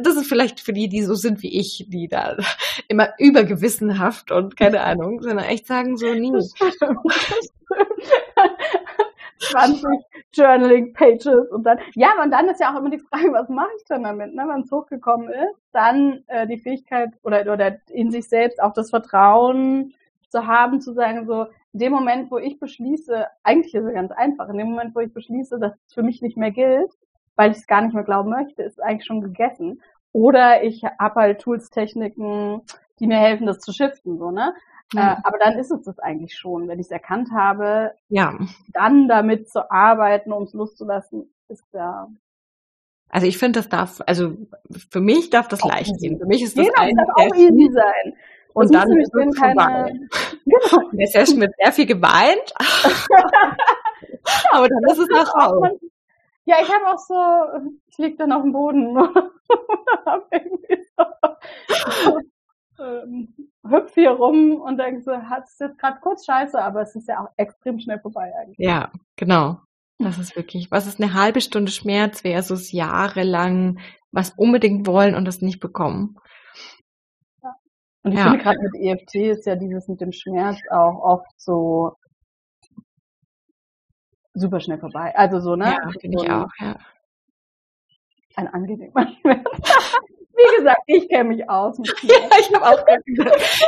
das 0.00 0.16
ist 0.16 0.28
vielleicht 0.28 0.60
für 0.60 0.72
die, 0.72 0.88
die 0.88 1.02
so 1.02 1.14
sind 1.14 1.42
wie 1.42 1.58
ich, 1.58 1.86
die 1.88 2.08
da 2.08 2.36
immer 2.88 3.10
übergewissenhaft 3.18 4.30
und 4.30 4.56
keine 4.56 4.82
Ahnung, 4.82 5.20
sondern 5.22 5.46
echt 5.46 5.66
sagen 5.66 5.96
so 5.96 6.12
nie. 6.14 6.32
20 9.40 9.84
Journaling 10.34 10.94
Pages 10.94 11.50
und 11.50 11.64
dann, 11.64 11.78
ja, 11.94 12.10
und 12.22 12.30
dann 12.30 12.48
ist 12.48 12.60
ja 12.60 12.72
auch 12.72 12.78
immer 12.78 12.90
die 12.90 12.98
Frage, 12.98 13.32
was 13.32 13.48
mache 13.48 13.68
ich 13.76 13.84
dann 13.86 14.04
damit, 14.04 14.34
ne? 14.34 14.44
wenn 14.48 14.62
es 14.62 14.70
hochgekommen 14.70 15.28
ist, 15.28 15.60
dann 15.72 16.22
äh, 16.28 16.46
die 16.46 16.58
Fähigkeit 16.58 17.10
oder, 17.22 17.52
oder 17.52 17.76
in 17.90 18.10
sich 18.10 18.28
selbst 18.28 18.62
auch 18.62 18.72
das 18.72 18.90
Vertrauen 18.90 19.92
zu 20.32 20.46
haben, 20.46 20.80
zu 20.80 20.92
sagen, 20.92 21.26
so, 21.26 21.46
in 21.72 21.78
dem 21.78 21.92
Moment, 21.92 22.30
wo 22.30 22.38
ich 22.38 22.58
beschließe, 22.58 23.26
eigentlich 23.44 23.74
ist 23.74 23.84
es 23.84 23.94
ganz 23.94 24.10
einfach, 24.10 24.48
in 24.48 24.58
dem 24.58 24.70
Moment, 24.70 24.94
wo 24.94 25.00
ich 25.00 25.12
beschließe, 25.12 25.58
dass 25.60 25.74
es 25.86 25.94
für 25.94 26.02
mich 26.02 26.22
nicht 26.22 26.36
mehr 26.36 26.50
gilt, 26.50 26.90
weil 27.36 27.52
ich 27.52 27.58
es 27.58 27.66
gar 27.66 27.82
nicht 27.82 27.94
mehr 27.94 28.02
glauben 28.02 28.30
möchte, 28.30 28.62
ist 28.62 28.78
es 28.78 28.80
eigentlich 28.80 29.06
schon 29.06 29.20
gegessen. 29.20 29.80
Oder 30.12 30.64
ich 30.64 30.82
habe 30.84 31.20
halt 31.20 31.40
Tools, 31.40 31.70
Techniken, 31.70 32.62
die 32.98 33.06
mir 33.06 33.18
helfen, 33.18 33.46
das 33.46 33.60
zu 33.60 33.72
shiften, 33.72 34.18
so, 34.18 34.30
ne? 34.30 34.54
Äh, 34.94 35.16
aber 35.22 35.38
dann 35.38 35.58
ist 35.58 35.70
es 35.70 35.82
das 35.82 35.98
eigentlich 35.98 36.36
schon. 36.36 36.68
Wenn 36.68 36.78
ich 36.78 36.86
es 36.86 36.90
erkannt 36.90 37.30
habe, 37.32 37.92
ja. 38.08 38.38
dann 38.68 39.08
damit 39.08 39.48
zu 39.48 39.70
arbeiten, 39.70 40.32
um 40.32 40.42
es 40.42 40.52
loszulassen, 40.52 41.32
ist 41.48 41.64
ja. 41.72 42.08
Also 43.08 43.26
ich 43.26 43.38
finde, 43.38 43.60
das 43.60 43.70
darf, 43.70 44.02
also 44.06 44.36
für 44.90 45.00
mich 45.00 45.30
darf 45.30 45.48
das 45.48 45.64
leicht 45.64 45.96
gehen. 45.98 46.18
Für 46.18 46.26
mich 46.26 46.42
ist 46.42 46.58
das 46.58 46.66
genau, 46.66 46.90
das 46.94 47.08
auch 47.16 47.34
easy 47.34 47.70
sein. 47.72 48.14
Und 48.54 48.74
das 48.74 48.84
dann 48.88 48.98
ist 48.98 49.14
es 49.14 49.38
keine... 49.38 50.08
Genau. 50.44 50.90
Der 50.92 51.06
Session 51.06 51.38
mit 51.38 51.52
sehr 51.56 51.72
viel 51.72 51.86
geweint. 51.86 52.52
aber 54.50 54.68
dann 54.68 54.84
ist 54.90 54.98
es 54.98 55.08
auch 55.10 55.34
raus. 55.34 55.70
Ja, 56.44 56.56
ich 56.60 56.68
habe 56.72 56.88
auch 56.88 56.98
so, 56.98 57.14
ich 57.86 57.98
lieg 57.98 58.18
dann 58.18 58.32
auf 58.32 58.42
dem 58.42 58.52
Boden. 58.52 58.96
ähm, 62.80 63.34
hüpf 63.64 63.94
hier 63.94 64.10
rum 64.10 64.60
und 64.60 64.76
denke 64.78 65.02
so, 65.02 65.12
hat 65.12 65.44
es 65.44 65.56
jetzt 65.60 65.78
gerade 65.78 66.00
kurz 66.00 66.26
scheiße, 66.26 66.60
aber 66.60 66.82
es 66.82 66.96
ist 66.96 67.06
ja 67.08 67.20
auch 67.20 67.28
extrem 67.36 67.78
schnell 67.78 68.00
vorbei 68.00 68.32
eigentlich. 68.40 68.58
Ja, 68.58 68.90
genau. 69.16 69.60
Das 69.98 70.18
ist 70.18 70.34
wirklich, 70.34 70.72
was 70.72 70.88
ist 70.88 71.00
eine 71.00 71.14
halbe 71.14 71.40
Stunde 71.40 71.70
Schmerz 71.70 72.22
versus 72.22 72.72
jahrelang 72.72 73.78
was 74.10 74.30
unbedingt 74.36 74.86
wollen 74.86 75.14
und 75.14 75.24
das 75.24 75.40
nicht 75.40 75.60
bekommen. 75.60 76.18
Und 78.04 78.12
ich 78.12 78.18
ja. 78.18 78.24
finde 78.24 78.38
gerade 78.38 78.58
mit 78.60 78.74
EFT 78.74 79.14
ist 79.14 79.46
ja 79.46 79.56
dieses 79.56 79.86
mit 79.88 80.00
dem 80.00 80.12
Schmerz 80.12 80.58
auch 80.70 81.00
oft 81.02 81.30
so 81.36 81.96
super 84.34 84.60
schnell 84.60 84.78
vorbei. 84.78 85.14
Also 85.14 85.40
so, 85.40 85.56
ne? 85.56 85.66
Ja, 85.66 85.90
finde 86.00 86.18
so 86.18 86.24
ich 86.24 86.30
auch, 86.30 86.50
ja. 86.60 86.76
Ein 88.34 88.48
angenehmer 88.48 89.06
Schmerz. 89.20 89.46
Wie 90.34 90.56
gesagt, 90.56 90.80
ich 90.86 91.08
kenne 91.08 91.28
mich 91.28 91.48
aus. 91.48 91.78
Mit 91.78 91.94
ja, 92.02 92.16
ich 92.40 92.52
habe 92.52 92.66
auch 92.66 92.84
gesagt, 92.84 93.04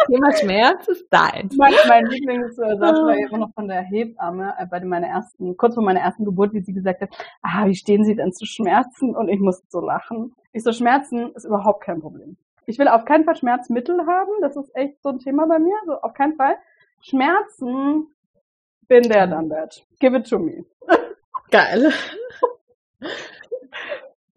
Thema 0.07 0.33
Schmerz 0.37 0.88
ist 0.88 1.07
dein. 1.11 1.49
Mein, 1.57 1.75
mein 1.87 2.07
Lieblingssatz 2.07 2.81
war 2.81 3.16
immer 3.16 3.38
noch 3.38 3.53
von 3.55 3.68
der 3.68 3.83
Hebamme 3.83 4.55
äh, 4.59 4.66
bei 4.66 4.81
meiner 4.81 5.07
ersten, 5.07 5.57
kurz 5.57 5.75
vor 5.75 5.85
meiner 5.85 6.01
ersten 6.01 6.25
Geburt, 6.25 6.53
wie 6.55 6.62
sie 6.62 6.73
gesagt 6.73 7.03
hat, 7.03 7.11
ah, 7.42 7.66
wie 7.66 7.75
stehen 7.75 8.05
Sie 8.05 8.16
denn 8.16 8.33
zu 8.33 8.47
Schmerzen? 8.47 9.14
Und 9.14 9.29
ich 9.29 9.38
musste 9.38 9.66
so 9.68 9.81
lachen. 9.81 10.35
Ich 10.53 10.64
so, 10.64 10.73
Schmerzen 10.73 11.33
ist 11.35 11.44
überhaupt 11.44 11.85
kein 11.85 12.01
Problem. 12.01 12.37
Ich 12.66 12.79
will 12.79 12.88
auf 12.88 13.05
keinen 13.05 13.24
Fall 13.24 13.37
Schmerzmittel 13.37 14.07
haben. 14.07 14.31
Das 14.40 14.57
ist 14.57 14.74
echt 14.74 15.03
so 15.03 15.11
ein 15.11 15.18
Thema 15.18 15.46
bei 15.46 15.59
mir. 15.59 15.77
So, 15.87 16.00
auf 16.00 16.14
keinen 16.14 16.37
Fall. 16.37 16.57
Schmerzen, 17.00 18.09
bin 18.88 19.03
der 19.05 19.27
dann 19.27 19.50
that. 19.50 19.85
Give 20.00 20.16
it 20.16 20.29
to 20.29 20.38
me. 20.38 20.64
Geil. 21.50 21.92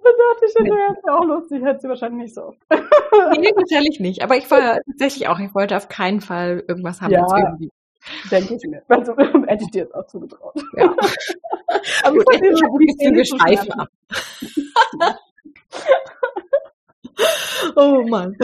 Da 0.07 0.33
dachte 0.33 0.45
ich, 0.45 0.53
das 0.53 0.63
wäre 0.63 0.97
ja 1.05 1.17
auch 1.17 1.25
lustig, 1.25 1.63
hätte 1.63 1.81
sie 1.81 1.89
wahrscheinlich 1.89 2.23
nicht 2.23 2.35
so. 2.35 2.53
nee, 2.71 3.51
wahrscheinlich 3.55 3.99
nicht. 3.99 4.23
Aber 4.23 4.37
ich 4.37 4.49
war 4.49 4.79
tatsächlich 4.85 5.27
auch, 5.27 5.39
ich 5.39 5.53
wollte 5.53 5.75
auf 5.75 5.89
keinen 5.89 6.21
Fall 6.21 6.63
irgendwas 6.67 7.01
haben, 7.01 7.11
ja, 7.11 7.25
irgendwie. 7.29 7.71
Denke 8.31 8.55
ich 8.55 8.63
mir. 8.69 8.83
Also 8.87 9.17
hätte 9.47 9.63
ich 9.63 9.71
dir 9.71 9.83
jetzt 9.83 9.95
auch 9.95 10.07
zugetraut. 10.07 10.53
Ja. 10.77 10.95
Aber 12.03 12.15
Gut, 12.15 12.35
ich, 12.35 12.41
ich 12.41 12.63
habe 12.63 12.77
die 12.79 12.95
Züge 12.95 13.25
schleifen 13.25 13.71
ab. 13.73 13.89
Oh 17.77 18.03
Mann. 18.07 18.35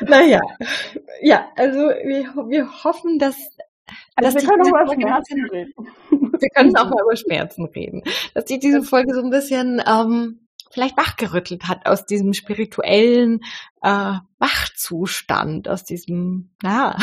Naja. 0.00 0.40
Ja, 1.20 1.48
also 1.56 1.78
wir, 1.78 2.24
wir 2.48 2.84
hoffen, 2.84 3.18
dass 3.18 3.36
also 4.16 4.38
wir 4.38 4.48
können 4.48 4.74
auch 4.74 4.92
über 4.92 4.94
Schmerzen 4.94 5.44
reden. 5.52 5.72
Wir 6.10 6.48
können 6.54 6.76
auch 6.76 6.90
mal 6.90 7.02
über 7.02 7.16
Schmerzen 7.16 7.64
reden. 7.66 8.02
Dass 8.34 8.44
die 8.44 8.58
diese 8.58 8.82
Folge 8.82 9.14
so 9.14 9.22
ein 9.22 9.30
bisschen 9.30 9.82
ähm, 9.86 10.48
vielleicht 10.70 10.96
wachgerüttelt 10.96 11.64
hat 11.68 11.86
aus 11.86 12.06
diesem 12.06 12.32
spirituellen 12.32 13.40
äh, 13.82 14.14
Wachzustand, 14.38 15.68
aus 15.68 15.84
diesem, 15.84 16.50
ja. 16.62 16.96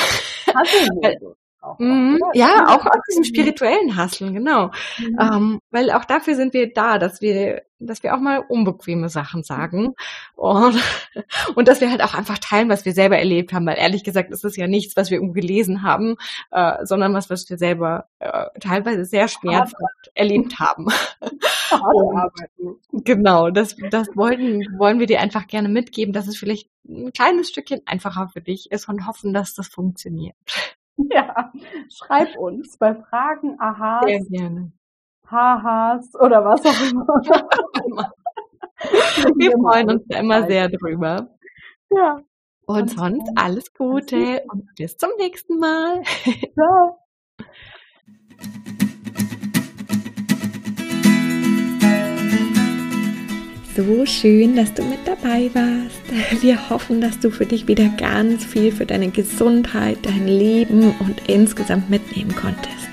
Auch, 1.61 1.77
mhm, 1.77 2.19
ja, 2.33 2.67
auch 2.69 2.85
aus 2.85 3.01
diesem 3.09 3.25
spirituellen 3.25 3.97
Hasseln, 3.97 4.33
genau. 4.33 4.71
Mhm. 4.97 5.17
Ähm, 5.19 5.61
weil 5.71 5.91
auch 5.91 6.05
dafür 6.05 6.35
sind 6.35 6.53
wir 6.53 6.71
da, 6.71 6.97
dass 6.97 7.21
wir, 7.21 7.63
dass 7.79 8.01
wir 8.01 8.15
auch 8.15 8.21
mal 8.21 8.39
unbequeme 8.39 9.09
Sachen 9.09 9.43
sagen 9.43 9.93
und, 10.35 10.81
und 11.55 11.67
dass 11.67 11.81
wir 11.81 11.91
halt 11.91 12.01
auch 12.01 12.13
einfach 12.13 12.37
teilen, 12.37 12.69
was 12.69 12.85
wir 12.85 12.93
selber 12.93 13.17
erlebt 13.17 13.51
haben, 13.51 13.65
weil 13.65 13.77
ehrlich 13.77 14.05
gesagt 14.05 14.31
ist 14.31 14.45
es 14.45 14.55
ja 14.55 14.67
nichts, 14.67 14.95
was 14.95 15.09
wir 15.11 15.17
irgendwo 15.17 15.33
gelesen 15.33 15.83
haben, 15.83 16.15
äh, 16.51 16.85
sondern 16.85 17.13
was, 17.13 17.29
was 17.29 17.49
wir 17.49 17.57
selber 17.57 18.05
äh, 18.19 18.45
teilweise 18.61 19.03
sehr 19.03 19.27
schmerzhaft 19.27 20.11
erlebt 20.15 20.59
haben. 20.61 20.87
und, 21.83 23.03
genau, 23.03 23.49
das, 23.49 23.75
das 23.91 24.07
wollen, 24.15 24.65
wollen 24.77 24.99
wir 24.99 25.07
dir 25.07 25.19
einfach 25.19 25.47
gerne 25.47 25.67
mitgeben, 25.67 26.13
dass 26.13 26.27
es 26.27 26.37
vielleicht 26.37 26.69
ein 26.87 27.11
kleines 27.11 27.49
Stückchen 27.49 27.81
einfacher 27.85 28.29
für 28.29 28.41
dich 28.41 28.71
ist 28.71 28.87
und 28.87 29.05
hoffen, 29.05 29.33
dass 29.33 29.53
das 29.55 29.67
funktioniert. 29.67 30.35
Ja, 31.11 31.51
schreib 31.89 32.35
uns 32.37 32.77
bei 32.77 32.93
Fragen, 32.93 33.59
Ahas, 33.59 34.03
Sehr 34.05 34.19
gerne. 34.25 34.71
Hahas 35.25 36.13
oder 36.15 36.43
was 36.43 36.65
auch 36.65 36.91
immer. 36.91 38.11
Wir 39.35 39.51
freuen 39.51 39.91
uns 39.91 40.03
da 40.07 40.19
immer 40.19 40.45
sehr 40.47 40.69
drüber. 40.69 41.29
Ja. 41.89 42.21
Und 42.65 42.91
sonst 42.91 43.29
alles 43.35 43.73
Gute 43.73 44.43
und 44.47 44.73
bis 44.75 44.97
zum 44.97 45.09
nächsten 45.17 45.57
Mal. 45.59 46.03
Ciao. 46.53 46.98
So 53.83 54.05
schön, 54.05 54.57
dass 54.57 54.73
du 54.73 54.83
mit 54.83 54.99
dabei 55.05 55.49
warst. 55.53 56.01
Wir 56.41 56.69
hoffen, 56.69 56.99
dass 56.99 57.19
du 57.19 57.29
für 57.29 57.45
dich 57.45 57.67
wieder 57.67 57.87
ganz 57.97 58.43
viel 58.43 58.71
für 58.71 58.85
deine 58.85 59.09
Gesundheit, 59.09 59.99
dein 60.03 60.27
Leben 60.27 60.93
und 60.99 61.21
insgesamt 61.27 61.89
mitnehmen 61.89 62.35
konntest. 62.35 62.89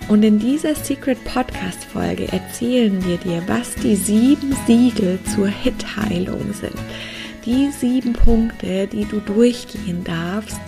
und 0.08 0.22
in 0.22 0.38
dieser 0.38 0.74
Secret 0.74 1.22
Podcast 1.24 1.84
Folge 1.84 2.32
erzählen 2.32 3.04
wir 3.06 3.18
dir, 3.18 3.42
was 3.46 3.74
die 3.74 3.96
sieben 3.96 4.56
Siegel 4.66 5.18
zur 5.34 5.48
Hit-Heilung 5.48 6.54
sind. 6.54 6.72
Die 7.44 7.70
sieben 7.70 8.14
Punkte, 8.14 8.86
die 8.86 9.04
du 9.04 9.20
durchgehen 9.20 10.04
darfst, 10.04 10.60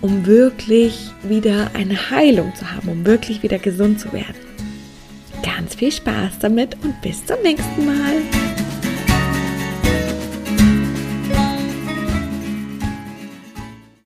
um 0.00 0.26
wirklich 0.26 1.12
wieder 1.22 1.70
eine 1.74 2.10
Heilung 2.10 2.52
zu 2.56 2.68
haben, 2.70 2.88
um 2.88 3.06
wirklich 3.06 3.42
wieder 3.42 3.58
gesund 3.58 4.00
zu 4.00 4.12
werden. 4.12 4.34
Ganz 5.42 5.76
viel 5.76 5.92
Spaß 5.92 6.38
damit 6.40 6.76
und 6.82 7.00
bis 7.02 7.24
zum 7.24 7.40
nächsten 7.42 7.86
Mal. 7.86 8.22